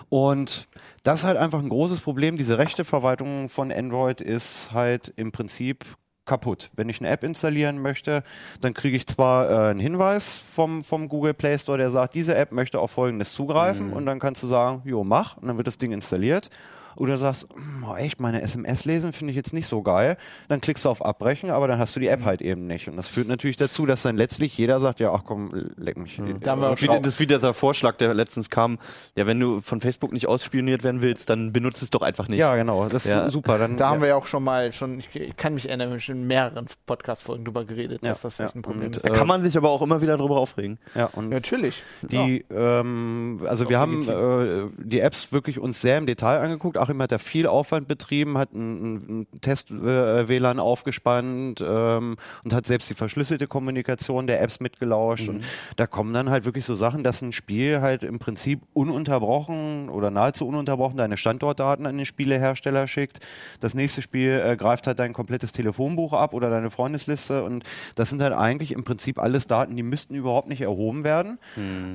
[0.09, 0.67] Und
[1.03, 2.37] das ist halt einfach ein großes Problem.
[2.37, 5.85] Diese Rechteverwaltung von Android ist halt im Prinzip
[6.25, 6.69] kaputt.
[6.75, 8.23] Wenn ich eine App installieren möchte,
[8.61, 12.35] dann kriege ich zwar äh, einen Hinweis vom, vom Google Play Store, der sagt, diese
[12.35, 15.67] App möchte auf Folgendes zugreifen und dann kannst du sagen, jo, mach und dann wird
[15.67, 16.49] das Ding installiert.
[16.95, 20.17] Oder sagst, "Hm, oh, echt, meine SMS lesen finde ich jetzt nicht so geil.
[20.47, 22.87] Dann klickst du auf Abbrechen, aber dann hast du die App halt eben nicht.
[22.87, 26.21] Und das führt natürlich dazu, dass dann letztlich jeder sagt, ja, ach komm, leck mich.
[26.41, 28.49] Da haben wir auch Das ist, wie, schon- das ist wie dieser Vorschlag, der letztens
[28.49, 28.79] kam.
[29.15, 32.39] Ja, wenn du von Facebook nicht ausspioniert werden willst, dann benutzt es doch einfach nicht.
[32.39, 33.29] Ja, genau, das ist Ja.
[33.29, 33.57] super.
[33.57, 34.01] Dann, Da haben ja.
[34.01, 36.65] wir ja auch schon mal, schon, ich, kann mich erinnern, wir haben schon in mehreren
[36.85, 38.49] Podcast-Folgen drüber geredet, Ja, dass das ja.
[38.53, 39.05] ein Problem Und, ist.
[39.05, 40.77] Da kann man sich aber auch immer wieder drüber aufregen.
[40.95, 41.81] ja, und Natürlich.
[42.01, 46.77] Die, ähm, also wir haben äh, die Apps wirklich uns sehr im Detail angeguckt.
[46.83, 52.89] Achim hat da viel Aufwand betrieben, hat einen, einen Test-WLAN aufgespannt ähm, und hat selbst
[52.89, 55.27] die verschlüsselte Kommunikation der Apps mitgelauscht.
[55.29, 55.43] Und
[55.77, 60.11] da kommen dann halt wirklich so Sachen, dass ein Spiel halt im Prinzip ununterbrochen oder
[60.11, 63.19] nahezu ununterbrochen deine Standortdaten an den Spielehersteller schickt.
[63.59, 67.63] Das nächste Spiel äh, greift halt dein komplettes Telefonbuch ab oder deine Freundesliste und
[67.95, 71.39] das sind halt eigentlich im Prinzip alles Daten, die müssten überhaupt nicht erhoben werden.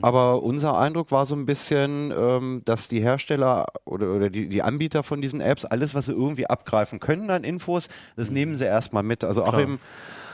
[0.03, 4.63] Aber unser Eindruck war so ein bisschen, ähm, dass die Hersteller oder, oder die, die
[4.63, 8.65] Anbieter von diesen Apps, alles, was sie irgendwie abgreifen können an Infos, das nehmen sie
[8.65, 9.25] erstmal mit.
[9.25, 9.79] Also Achim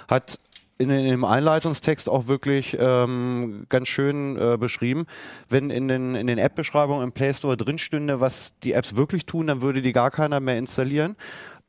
[0.08, 0.38] hat
[0.78, 5.06] in, in dem Einleitungstext auch wirklich ähm, ganz schön äh, beschrieben.
[5.48, 9.26] Wenn in den, in den App-Beschreibungen im Play Store drin stünde, was die Apps wirklich
[9.26, 11.16] tun, dann würde die gar keiner mehr installieren.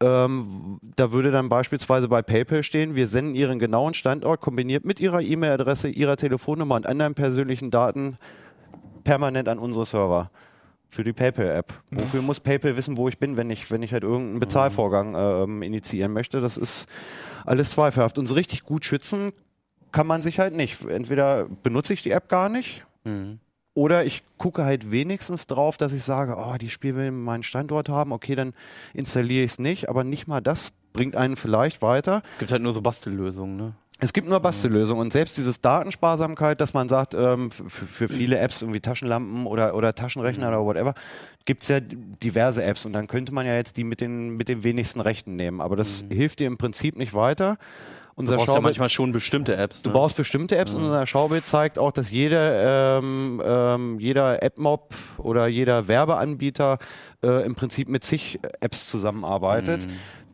[0.02, 5.00] Ähm, da würde dann beispielsweise bei PayPal stehen, wir senden Ihren genauen Standort kombiniert mit
[5.00, 8.18] Ihrer E-Mail-Adresse, Ihrer Telefonnummer und anderen persönlichen Daten
[9.06, 10.32] permanent an unsere Server.
[10.96, 11.74] Für die PayPal-App.
[11.92, 15.62] Wofür muss PayPal wissen, wo ich bin, wenn ich, wenn ich halt irgendeinen Bezahlvorgang ähm,
[15.62, 16.40] initiieren möchte?
[16.40, 16.88] Das ist
[17.46, 18.18] alles zweifelhaft.
[18.18, 19.34] Und so richtig gut schützen
[19.92, 20.86] kann man sich halt nicht.
[20.86, 22.86] Entweder benutze ich die App gar nicht
[23.76, 27.90] oder ich gucke halt wenigstens drauf, dass ich sage, oh, die Spiel will meinen Standort
[27.90, 28.54] haben, okay, dann
[28.94, 32.24] installiere ich es nicht, aber nicht mal das bringt einen vielleicht weiter.
[32.32, 33.76] Es gibt halt nur so Bastellösungen, ne?
[34.00, 38.62] Es gibt nur Bastellösungen und selbst dieses Datensparsamkeit, dass man sagt, ähm, für, viele Apps,
[38.62, 40.96] irgendwie Taschenlampen oder, oder Taschenrechner oder whatever,
[41.46, 44.50] gibt es ja diverse Apps und dann könnte man ja jetzt die mit den, mit
[44.50, 45.62] den wenigsten Rechten nehmen.
[45.62, 47.58] Aber das hilft dir im Prinzip nicht weiter.
[48.16, 49.82] Du Unser brauchst ja Schaubild- manchmal schon bestimmte Apps.
[49.82, 49.94] Du ne?
[49.94, 55.48] brauchst bestimmte Apps und unser Schaubild zeigt auch, dass jeder, ähm, ähm, jeder AppMob oder
[55.48, 56.80] jeder Werbeanbieter
[57.24, 59.88] äh, im Prinzip mit zig Apps zusammenarbeitet.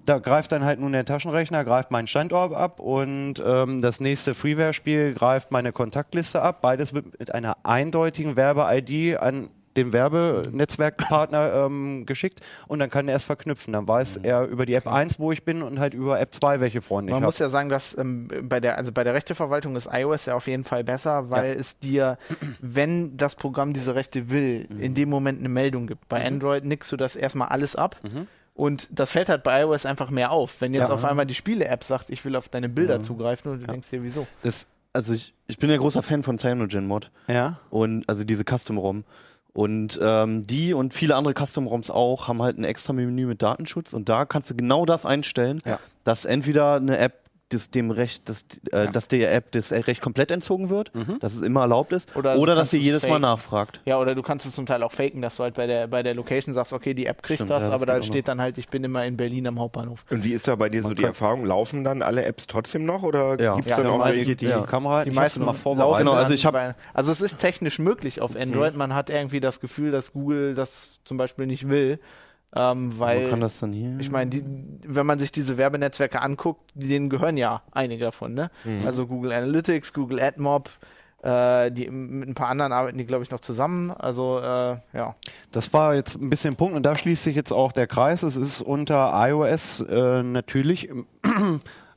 [0.06, 4.34] Da greift dann halt nun der Taschenrechner, greift meinen Standort ab und ähm, das nächste
[4.34, 6.62] Freeware-Spiel greift meine Kontaktliste ab.
[6.62, 13.16] Beides wird mit einer eindeutigen Werbe-ID an den Werbenetzwerkpartner ähm, geschickt und dann kann er
[13.16, 13.72] es verknüpfen.
[13.74, 16.60] Dann weiß er über die App 1, wo ich bin und halt über App 2,
[16.60, 17.28] welche Freunde ich Man habe.
[17.28, 20.48] muss ja sagen, dass ähm, bei der also bei der Rechteverwaltung ist iOS ja auf
[20.48, 22.18] jeden Fall besser, weil es dir,
[22.62, 24.80] wenn das Programm diese Rechte will, Mhm.
[24.82, 26.08] in dem Moment eine Meldung gibt.
[26.10, 27.96] Bei Android nickst du das erstmal alles ab.
[28.56, 28.64] Mhm.
[28.64, 30.62] Und das fällt halt bei iOS einfach mehr auf.
[30.62, 30.94] Wenn jetzt Ja.
[30.94, 34.04] auf einmal die Spiele-App sagt, ich will auf deine Bilder zugreifen und du denkst dir,
[34.04, 34.28] wieso?
[34.44, 37.10] Das, Also ich, ich bin ja großer Fan von CyanogenMod.
[37.28, 37.60] ja.
[37.70, 39.04] Und also diese Custom-ROM.
[39.54, 43.92] Und ähm, die und viele andere Custom-ROMs auch haben halt ein extra Menü mit Datenschutz
[43.94, 45.78] und da kannst du genau das einstellen, Ja.
[46.06, 47.16] dass entweder eine App
[47.54, 51.42] das dem Recht, dass, äh, dass der App das Recht komplett entzogen wird, dass es
[51.42, 53.22] immer erlaubt ist, Oder oder, dass sie es jedes Mal faken.
[53.22, 53.82] nachfragt.
[53.86, 56.04] Ja, oder du kannst es zum Teil auch faken, dass du halt bei der, bei
[56.04, 58.40] der Location sagst, okay, die App kriegt Stimmt, das, ja, das aber da steht dann
[58.42, 60.06] halt, ich bin immer in Berlin am Hauptbahnhof.
[60.10, 61.46] Und wie ist da bei dir so die Erfahrung?
[61.46, 63.56] Laufen dann alle Apps trotzdem noch oder Ja.
[63.56, 64.62] gibt's Ja, dann die auch die ja.
[64.62, 66.00] Kamera, Die ich meisten mal vorbereitet.
[66.00, 68.76] Genau, also ich hab- also es ist technisch möglich auf Android.
[68.76, 72.00] Man hat irgendwie das Gefühl, dass Google das zum Beispiel nicht will,
[72.56, 73.98] ähm, weil Wo kann das dann hier?
[74.00, 74.30] ich meine,
[74.86, 78.52] wenn man sich diese Werbenetzwerke anguckt, denen gehören ja einige davon, ne?
[78.86, 80.70] Also Google Analytics, Google AdMob,
[81.24, 83.92] äh, die mit ein paar anderen arbeiten die, glaube ich, noch zusammen.
[83.92, 85.16] Also äh, ja.
[85.52, 88.24] Das war jetzt ein bisschen ein Punkt und da schließt sich jetzt auch der Kreis.
[88.24, 90.90] Es ist unter iOS äh, natürlich,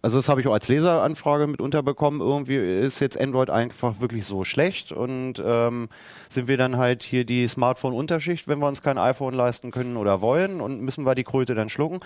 [0.05, 4.27] also das habe ich auch als Leseranfrage mit unterbekommen, irgendwie ist jetzt Android einfach wirklich
[4.27, 5.89] so schlecht und ähm,
[6.29, 10.21] sind wir dann halt hier die Smartphone-Unterschicht, wenn wir uns kein iPhone leisten können oder
[10.21, 12.01] wollen und müssen wir die Kröte dann schlucken.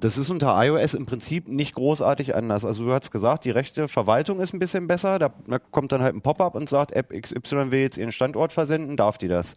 [0.00, 2.64] Das ist unter iOS im Prinzip nicht großartig anders.
[2.64, 5.20] Also du hast gesagt, die rechte Verwaltung ist ein bisschen besser.
[5.20, 8.50] Da, da kommt dann halt ein Pop-up und sagt, App XY will jetzt ihren Standort
[8.50, 9.54] versenden, darf die das.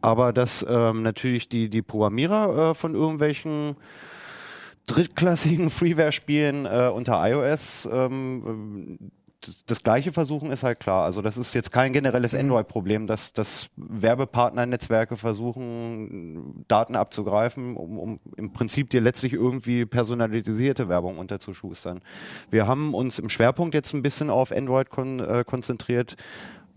[0.00, 3.76] Aber dass ähm, natürlich die, die Programmierer äh, von irgendwelchen
[4.86, 8.98] drittklassigen Freeware-Spielen äh, unter iOS ähm,
[9.66, 11.04] das gleiche versuchen, ist halt klar.
[11.04, 18.20] Also das ist jetzt kein generelles Android-Problem, dass, dass Werbepartner-Netzwerke versuchen, Daten abzugreifen, um, um
[18.36, 22.00] im Prinzip dir letztlich irgendwie personalisierte Werbung unterzuschustern.
[22.50, 26.16] Wir haben uns im Schwerpunkt jetzt ein bisschen auf Android kon äh, konzentriert,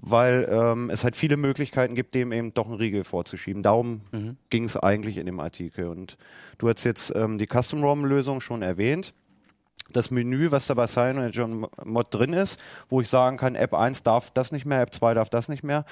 [0.02, 3.64] weil ähm, es halt viele Möglichkeiten gibt, dem eben doch einen Riegel vorzuschieben.
[3.64, 4.02] Darum
[4.50, 5.88] ging es eigentlich in dem Artikel.
[5.88, 6.18] Und
[6.58, 9.14] du hast jetzt ähm, die Custom-ROM-Lösung schon erwähnt.
[9.92, 14.30] Das Menü, was da bei CyanogenMod drin ist, wo ich sagen kann, App 1 darf
[14.32, 15.86] das nicht mehr, App 2 darf das nicht mehr,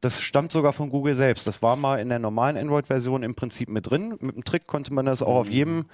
[0.00, 1.46] das stammt sogar von Google selbst.
[1.46, 4.16] Das war mal in der normalen Android-Version im Prinzip mit drin.
[4.20, 5.84] Mit dem Trick konnte man das auch auf jedem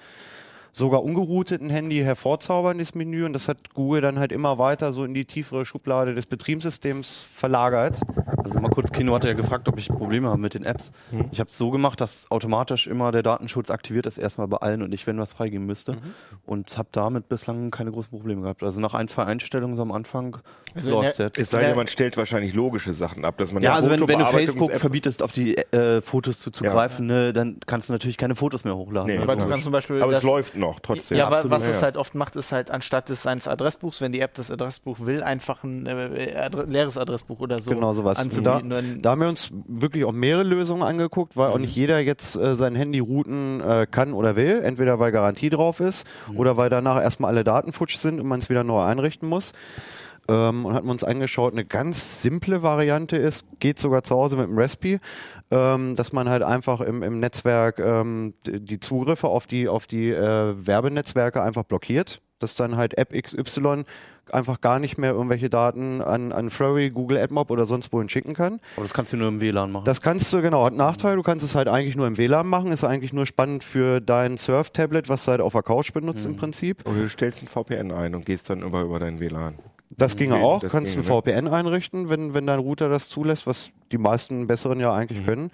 [0.73, 3.25] sogar ungerouteten Handy hervorzaubern, das Menü.
[3.25, 7.25] Und das hat Google dann halt immer weiter so in die tiefere Schublade des Betriebssystems
[7.31, 7.99] verlagert.
[8.37, 10.91] Also mal kurz, Kino hatte ja gefragt, ob ich Probleme habe mit den Apps.
[11.11, 11.25] Mhm.
[11.31, 14.81] Ich habe es so gemacht, dass automatisch immer der Datenschutz aktiviert ist, erstmal bei allen
[14.81, 15.97] und ich, wenn was freigeben müsste.
[16.45, 18.63] Und habe damit bislang keine großen Probleme gehabt.
[18.63, 20.37] Also nach ein, zwei Einstellungen so am Anfang
[20.75, 21.19] Also in jetzt.
[21.37, 24.19] Es sei denn, man stellt wahrscheinlich logische Sachen ab, dass man Ja, also wenn, wenn
[24.19, 28.35] du Facebook App- verbietest, auf die äh, Fotos zuzugreifen, ne, dann kannst du natürlich keine
[28.35, 29.07] Fotos mehr hochladen.
[29.07, 29.23] Nee, ne?
[29.23, 31.17] Aber du kannst zum Beispiel Aber es läuft noch trotzdem.
[31.17, 31.83] Ja, absolut, was es ja.
[31.83, 35.23] halt oft macht, ist halt anstatt des seines Adressbuchs, wenn die App das Adressbuch will,
[35.23, 38.17] einfach ein äh, Adre leeres Adressbuch oder so Genau sowas.
[38.17, 42.35] Da, da haben wir uns wirklich auch mehrere Lösungen angeguckt, weil auch nicht jeder jetzt
[42.35, 44.61] äh, sein Handy routen äh, kann oder will.
[44.63, 46.05] Entweder weil Garantie drauf ist
[46.35, 49.53] oder weil danach erstmal alle Daten futsch sind und man es wieder neu einrichten muss.
[50.29, 54.37] Ähm, und hatten wir uns angeschaut, eine ganz simple Variante ist, geht sogar zu Hause
[54.37, 54.99] mit dem Raspi,
[55.51, 60.11] ähm, dass man halt einfach im, im Netzwerk ähm, die Zugriffe auf die, auf die
[60.11, 62.21] äh, Werbenetzwerke einfach blockiert.
[62.39, 63.83] Dass dann halt App XY
[64.31, 68.33] einfach gar nicht mehr irgendwelche Daten an, an Flurry, Google AdMob oder sonst wohin schicken
[68.33, 68.59] kann.
[68.75, 69.85] Aber das kannst du nur im WLAN machen.
[69.85, 72.47] Das kannst du, genau, hat einen Nachteil, du kannst es halt eigentlich nur im WLAN
[72.47, 76.25] machen, ist eigentlich nur spannend für dein Surf-Tablet, was du halt auf der Couch benutzt
[76.25, 76.87] im Prinzip.
[76.87, 79.55] Oder du stellst ein VPN ein und gehst dann über, über dein WLAN.
[79.91, 83.09] Das ginge Okay, auch, das kannst ginge, ein VPN einrichten, wenn, wenn dein Router das
[83.09, 85.49] zulässt, was die meisten besseren ja eigentlich können.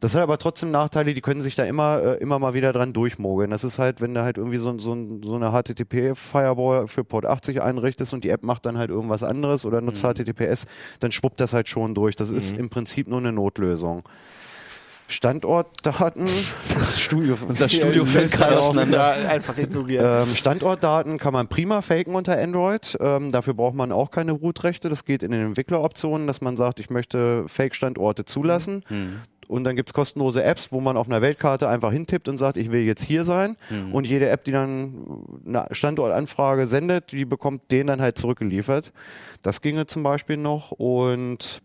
[0.00, 2.94] Das hat aber trotzdem Nachteile, die können sich da immer, äh, immer mal wieder dran
[2.94, 3.50] durchmogeln.
[3.50, 7.60] Das ist halt, wenn du halt irgendwie so, so, so eine HTTP-Firewall für Port 80
[7.60, 10.66] einrichtest und die App macht dann halt irgendwas anderes oder nutzt HTTPS,
[11.00, 12.16] dann schwuppt das halt schon durch.
[12.16, 14.08] Das ist im Prinzip nur eine Notlösung.
[15.06, 16.28] Standortdaten,
[16.76, 19.18] das Studio, das Studio fällt gerade auseinander.
[19.22, 20.28] Ja, einfach ignorieren.
[20.28, 22.96] ähm, Standortdaten kann man prima faken unter Android.
[23.00, 24.88] Ähm, dafür braucht man auch keine Root-Rechte.
[24.88, 28.82] Das geht in den Entwickleroptionen, dass man sagt, ich möchte Fake-Standorte zulassen.
[29.46, 32.56] Und dann gibt es kostenlose Apps, wo man auf einer Weltkarte einfach hintippt und sagt,
[32.56, 33.56] ich will jetzt hier sein.
[33.92, 35.04] Und jede App, die dann
[35.46, 38.92] eine Standortanfrage sendet, die bekommt den dann halt zurückgeliefert.
[39.42, 40.70] Das ginge zum Beispiel noch.
[40.70, 41.60] Und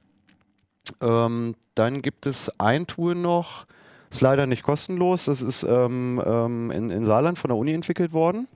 [1.02, 3.66] ähm, dann gibt es ein Tool noch,
[4.12, 5.26] ist leider nicht kostenlos.
[5.26, 8.48] Das ist ähm, ähm, in, in Saarland von der Uni entwickelt worden.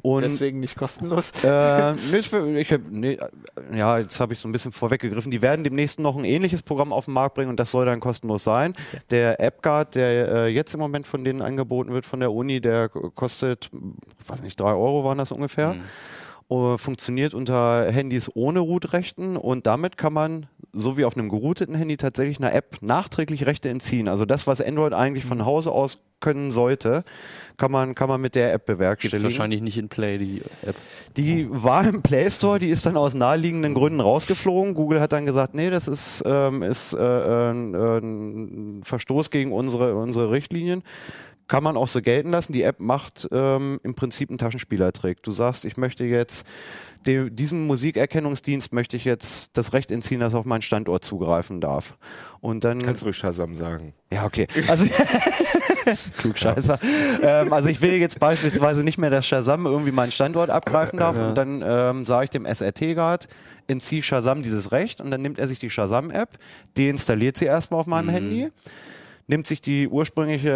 [0.00, 1.30] Und Deswegen nicht kostenlos.
[1.44, 5.30] äh, nee, ich nee, äh, ja, jetzt habe ich so ein bisschen vorweggegriffen.
[5.30, 8.00] Die werden demnächst noch ein ähnliches Programm auf den Markt bringen und das soll dann
[8.00, 8.74] kostenlos sein.
[9.10, 12.88] Der AppGuard, der äh, jetzt im Moment von denen angeboten wird von der Uni, der
[12.88, 13.70] kostet,
[14.18, 15.76] ich weiß nicht, drei Euro waren das ungefähr.
[16.50, 21.74] Äh, funktioniert unter Handys ohne Root-Rechten und damit kann man, so wie auf einem gerouteten
[21.74, 24.08] Handy, tatsächlich einer App nachträglich Rechte entziehen.
[24.08, 27.04] Also das, was Android eigentlich von Hause aus können sollte,
[27.58, 29.24] kann man, kann man mit der App bewerkstelligen.
[29.24, 30.76] wahrscheinlich nicht in Play, die App.
[31.16, 34.74] Die war im Play Store, die ist dann aus naheliegenden Gründen rausgeflogen.
[34.74, 39.52] Google hat dann gesagt, nee, das ist, ähm, ist äh, ein, äh, ein Verstoß gegen
[39.52, 40.82] unsere, unsere Richtlinien.
[41.48, 42.54] Kann man auch so gelten lassen.
[42.54, 45.22] Die App macht ähm, im Prinzip einen Taschenspielertrick.
[45.22, 46.46] Du sagst, ich möchte jetzt
[47.06, 51.60] de, diesem Musikerkennungsdienst möchte ich jetzt das Recht entziehen, dass er auf meinen Standort zugreifen
[51.60, 51.96] darf.
[52.40, 53.94] Und dann Kannst du Shazam sagen.
[54.12, 54.46] ja, okay.
[54.68, 54.86] Also,
[56.18, 56.78] Klugscheißer.
[57.22, 61.16] ähm, also ich will jetzt beispielsweise nicht mehr, dass Shazam irgendwie meinen Standort abgreifen darf
[61.16, 63.28] und dann ähm, sage ich dem SRT-Guard,
[63.68, 66.38] entziehe Shazam dieses Recht und dann nimmt er sich die Shazam-App,
[66.76, 68.50] deinstalliert sie erstmal auf meinem Handy,
[69.26, 70.50] nimmt sich die ursprüngliche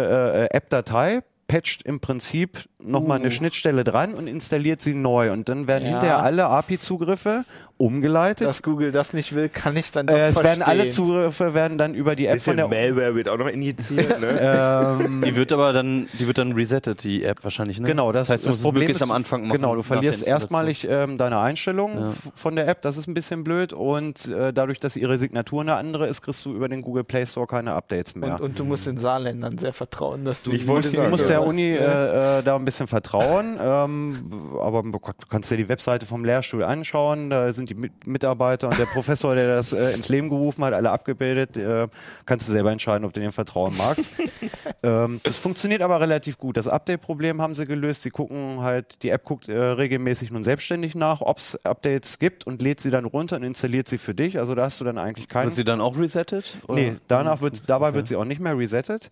[0.51, 5.67] äh, App-Datei, patcht im Prinzip nochmal eine Schnittstelle dran und installiert sie neu und dann
[5.67, 5.91] werden Ja.
[5.91, 7.45] hinterher alle API-Zugriffe
[7.77, 8.47] umgeleitet.
[8.47, 11.05] Dass Google das nicht will, kann ich dann doch Äh, es werden alle verstehen.
[11.05, 14.19] Zugriffe werden dann über die App von Bisschen der Malware wird auch noch injiziert.
[14.19, 14.97] Ne?
[15.01, 17.87] ähm, Die wird aber dann, die wird dann resettet, die App wahrscheinlich, ne?
[17.87, 19.57] Genau, das, heißt, du das musst es Problem ist, am Anfang machen.
[19.57, 22.13] Genau, du verlierst erstmalig ähm, deine Einstellungen Ja.
[22.35, 25.75] von der App, das ist ein bisschen blöd und äh, dadurch, dass ihre Signatur eine
[25.75, 28.35] andere ist, kriegst du über den Google Play Store keine Updates mehr.
[28.35, 30.51] Und, und du musst den Saarländern sehr vertrauen, dass du.
[30.51, 31.43] Ich wollte Du sagen, musst der.
[31.43, 34.99] Uni äh, äh, da ein bisschen vertrauen, ähm, aber du
[35.29, 39.35] kannst dir die Webseite vom Lehrstuhl anschauen, da sind die Mit Mitarbeiter und der Professor,
[39.35, 41.57] der das äh, ins Leben gerufen hat, alle abgebildet.
[41.57, 41.87] Äh,
[42.25, 44.11] kannst du selber entscheiden, ob du dem vertrauen magst.
[44.83, 46.57] ähm, das funktioniert aber relativ gut.
[46.57, 48.03] Das Update-Problem haben sie gelöst.
[48.03, 52.47] Sie gucken halt, die App guckt äh, regelmäßig nun selbstständig nach, ob es Updates gibt
[52.47, 54.39] und lädt sie dann runter und installiert sie für dich.
[54.39, 56.53] Also da hast du dann eigentlich keinen Wird sie dann auch resettet?
[56.67, 56.75] oder?
[56.79, 59.09] Nee, danach wird, dabei wird sie auch nicht mehr resettet.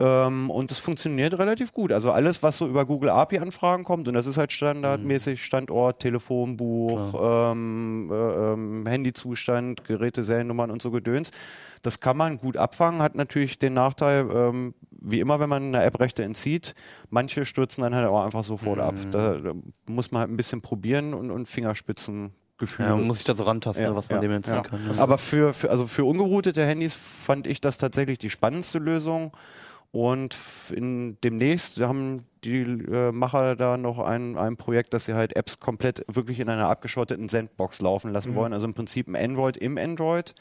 [0.00, 1.92] Ähm, und es funktioniert relativ gut.
[1.92, 7.52] Also alles, was so über Google API-Anfragen kommt, und das ist halt standardmäßig Standort, Telefonbuch,
[7.52, 11.32] ähm, äh, ähm, Handyzustand, Geräte, Seriennummern und so Gedöns.
[11.82, 15.82] Das kann man gut abfangen, hat natürlich den Nachteil, ähm, wie immer, wenn man eine
[15.82, 16.74] App Rechte entzieht,
[17.10, 18.94] manche stürzen dann halt auch einfach sofort ab.
[19.10, 19.52] Da, da
[19.86, 22.84] muss man halt ein bisschen probieren und, und Fingerspitzen Gefühl.
[22.86, 24.62] Ja, man muss sich da so rantasten, Ja, was man ja, dem entziehen ja.
[24.62, 24.84] kann.
[24.84, 24.94] ne?
[24.98, 29.32] Aber für, für, also für ungeroutete Handys fand ich das tatsächlich die spannendste Lösung.
[29.92, 30.36] Und
[30.70, 35.58] in, demnächst haben die äh, Macher da noch ein, ein Projekt, dass sie halt Apps
[35.58, 38.52] komplett wirklich in einer abgeschotteten Sandbox laufen lassen wollen.
[38.52, 40.34] Also im Prinzip ein Android im Android.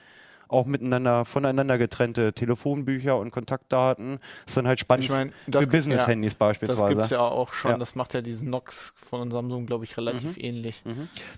[0.49, 4.19] Auch miteinander, voneinander getrennte Telefonbücher und Kontaktdaten.
[4.47, 6.87] ist dann halt spannend Ich mein, das- für Business-Handys Das beispielsweise.
[6.89, 7.71] gibt es ja auch schon.
[7.71, 7.77] Ja.
[7.77, 10.81] Das macht ja diesen Nox von Samsung, glaube ich, relativ ähnlich.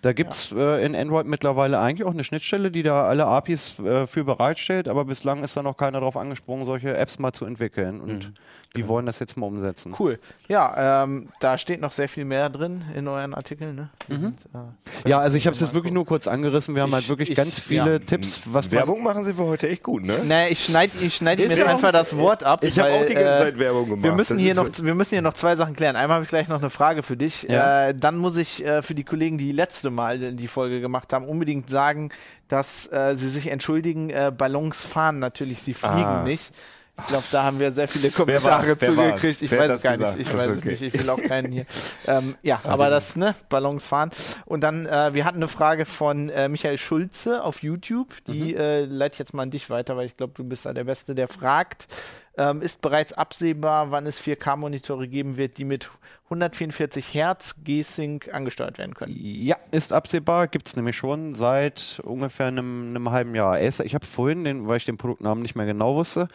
[0.01, 3.80] Da gibt es äh, in Android mittlerweile eigentlich auch eine Schnittstelle, die da alle APIs
[3.80, 7.43] äh, für bereitstellt, aber bislang ist da noch keiner drauf angesprungen, solche Apps mal zu
[7.45, 7.99] entwickeln.
[7.99, 8.32] Und
[8.76, 9.94] die wollen das jetzt mal umsetzen.
[10.00, 10.18] Cool.
[10.48, 13.76] Ja, ähm, da steht noch sehr viel mehr drin in euren Artikeln.
[13.76, 13.90] Ne?
[14.08, 16.74] Die sind, äh, Ja, also ich habe es jetzt wirklich nur kurz angerissen.
[16.74, 18.00] Wir haben Ich- halt wirklich ich- ganz viele ja.
[18.00, 20.20] Tipps, was man Werbung machen sie für heute echt gut, ne?
[20.24, 22.64] Naja, ich schneide ich schneid jetzt ja einfach das Wort ab.
[22.64, 24.04] Ich habe weil, auch die ganze äh, Zeit Werbung gemacht.
[24.04, 25.98] Wir müssen, Das hier noch, wir müssen hier noch zwei Sachen klären.
[25.98, 27.44] Einmal habe ich gleich noch eine Frage für dich.
[27.44, 27.88] Ja.
[27.90, 31.26] Äh, dann muss ich äh, für die Kollegen, die letzte Mal die Folge gemacht haben,
[31.26, 32.10] unbedingt sagen,
[32.48, 34.10] dass äh, sie sich entschuldigen.
[34.12, 36.24] Äh, Ballons fahren natürlich, sie fliegen Ah.
[36.24, 36.54] nicht.
[37.02, 39.41] Ich glaube, da haben wir sehr viele Kommentare zugekriegt.
[39.41, 40.18] Ich Wer weiß es gar gesagt?
[40.18, 40.28] nicht.
[40.28, 40.70] Ich weiß es okay.
[40.70, 40.82] nicht.
[40.82, 41.66] Ich will auch keinen hier.
[42.08, 44.12] Ähm, ja, aber das, ne, Ballons fahren.
[44.45, 48.08] Und dann, äh, wir hatten eine Frage von äh, Michael Schulze auf YouTube.
[48.28, 50.74] Die äh, leite ich jetzt mal an dich weiter, weil ich glaube, du bist da
[50.74, 51.88] der Beste, der fragt.
[52.38, 55.90] Ähm, ist bereits absehbar, wann es 4K-Monitore geben wird, die mit
[56.26, 59.14] 144 Hertz G-Sync angesteuert werden können?
[59.18, 63.60] Ja, ist absehbar, gibt es nämlich schon seit ungefähr einem, einem halben Jahr.
[63.60, 66.30] Ich habe vorhin, den, weil ich den Produktnamen nicht mehr genau wusste,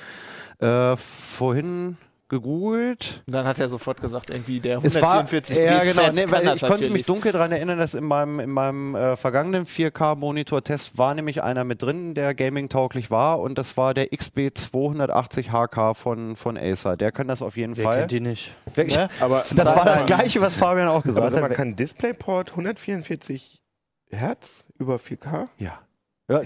[0.58, 1.96] äh, vorhin
[2.28, 3.22] gegoogelt.
[3.26, 6.54] Und dann hat er sofort gesagt, irgendwie der Es war, 144 ja, genau, nee, weil
[6.56, 11.14] ich konnte mich dunkel daran erinnern, dass in meinem, in meinem äh, vergangenen 4K-Monitor-Test war
[11.14, 16.96] nämlich einer mit drin, der gaming-tauglich war und das war der XB280HK von, von Acer.
[16.96, 17.98] Der kann das auf jeden Wer Fall.
[18.00, 18.54] kennt die nicht?
[18.74, 19.08] Wirklich, Ne?
[19.20, 21.56] Aber, Das war das Gleiche, was Fabian auch aber gesagt sag mal, hat.
[21.56, 23.62] kann DisplayPort 144
[24.10, 25.48] Hertz über 4K?
[25.58, 25.80] Ja.
[26.28, 26.42] ja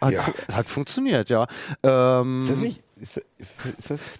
[0.00, 0.20] hat, Ja.
[0.20, 1.46] fu hat funktioniert, ja.
[1.82, 2.82] Ähm, Ist das nicht?
[3.00, 3.20] Ist,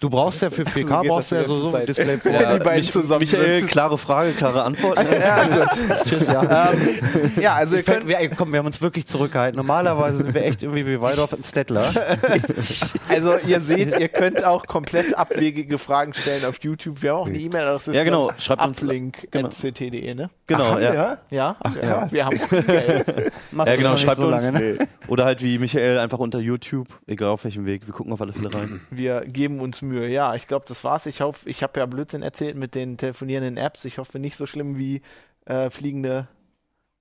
[0.00, 1.86] Du brauchst ja für 4K geht brauchst ja so, so ein.
[1.86, 2.18] Display.
[2.24, 4.98] Ja, die beiden Mich- zusammen Michael, klare Frage, klare Antwort.
[4.98, 5.06] ne?
[5.20, 5.68] Ja, gut.
[6.06, 6.70] Tschüss, ja.
[6.72, 9.56] ähm, ja, also ihr könnt, wir, komm, wir haben uns wirklich zurückgehalten.
[9.56, 11.84] Normalerweise sind wir echt irgendwie wie Waldorf und Stettler.
[13.08, 17.02] also ihr seht, ihr könnt auch komplett abwegige Fragen stellen auf YouTube.
[17.02, 17.94] Wir haben auch eine E-Mail-Adresse.
[17.94, 18.32] Ja, genau.
[18.38, 18.90] Schreibt uns- genau.
[18.92, 20.28] uplink.ct.de, ne?
[20.46, 20.94] Genau, Ach, ja.
[20.94, 21.18] ja?
[21.30, 23.04] Ja, ja, wir haben auch E-Mail.
[23.50, 24.30] Machst Ja, genau, schreibt so uns.
[24.44, 24.76] lange, ne?
[24.78, 24.86] Nee.
[25.08, 27.86] Oder halt wie Michael einfach unter YouTube, egal auf welchem Weg.
[27.86, 28.80] Wir gucken auf alle Fälle rein.
[28.90, 30.08] Wir geben uns Mühe.
[30.08, 31.06] Ja, ich glaube, das war's.
[31.06, 33.84] Ich hoffe, ich habe ja Blödsinn erzählt mit den telefonierenden Apps.
[33.84, 35.02] Ich hoffe nicht so schlimm wie
[35.46, 36.28] äh, fliegende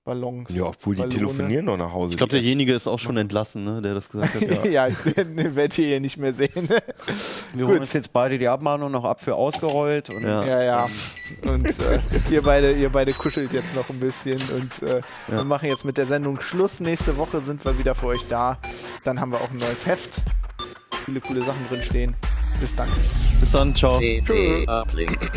[0.04, 0.54] Ballons.
[0.54, 1.16] Ja, obwohl die Ballone.
[1.18, 2.12] telefonieren noch nach Hause.
[2.12, 4.42] Ich glaube, derjenige ist auch schon entlassen, ne, der das gesagt hat.
[4.64, 4.86] Ja.
[4.86, 6.68] ja, den werdet ihr hier nicht mehr sehen.
[7.52, 10.10] Wir holen uns jetzt beide die Abmahnung noch ab für ausgerollt.
[10.10, 10.44] Und Ja.
[10.44, 10.88] Ja, ja.
[11.42, 11.98] Und äh,
[12.30, 15.44] ihr, beide, ihr beide kuschelt jetzt noch ein bisschen und äh, wir Ja.
[15.44, 16.78] machen jetzt mit der Sendung Schluss.
[16.78, 18.58] Nächste Woche sind wir wieder für euch da.
[19.02, 20.20] Dann haben wir auch ein neues Heft.
[21.06, 22.14] Viele coole Sachen drin stehen.
[22.60, 22.88] Bis dann.
[23.38, 23.98] Bis dann, ciao.
[23.98, 25.30] CT Uplink.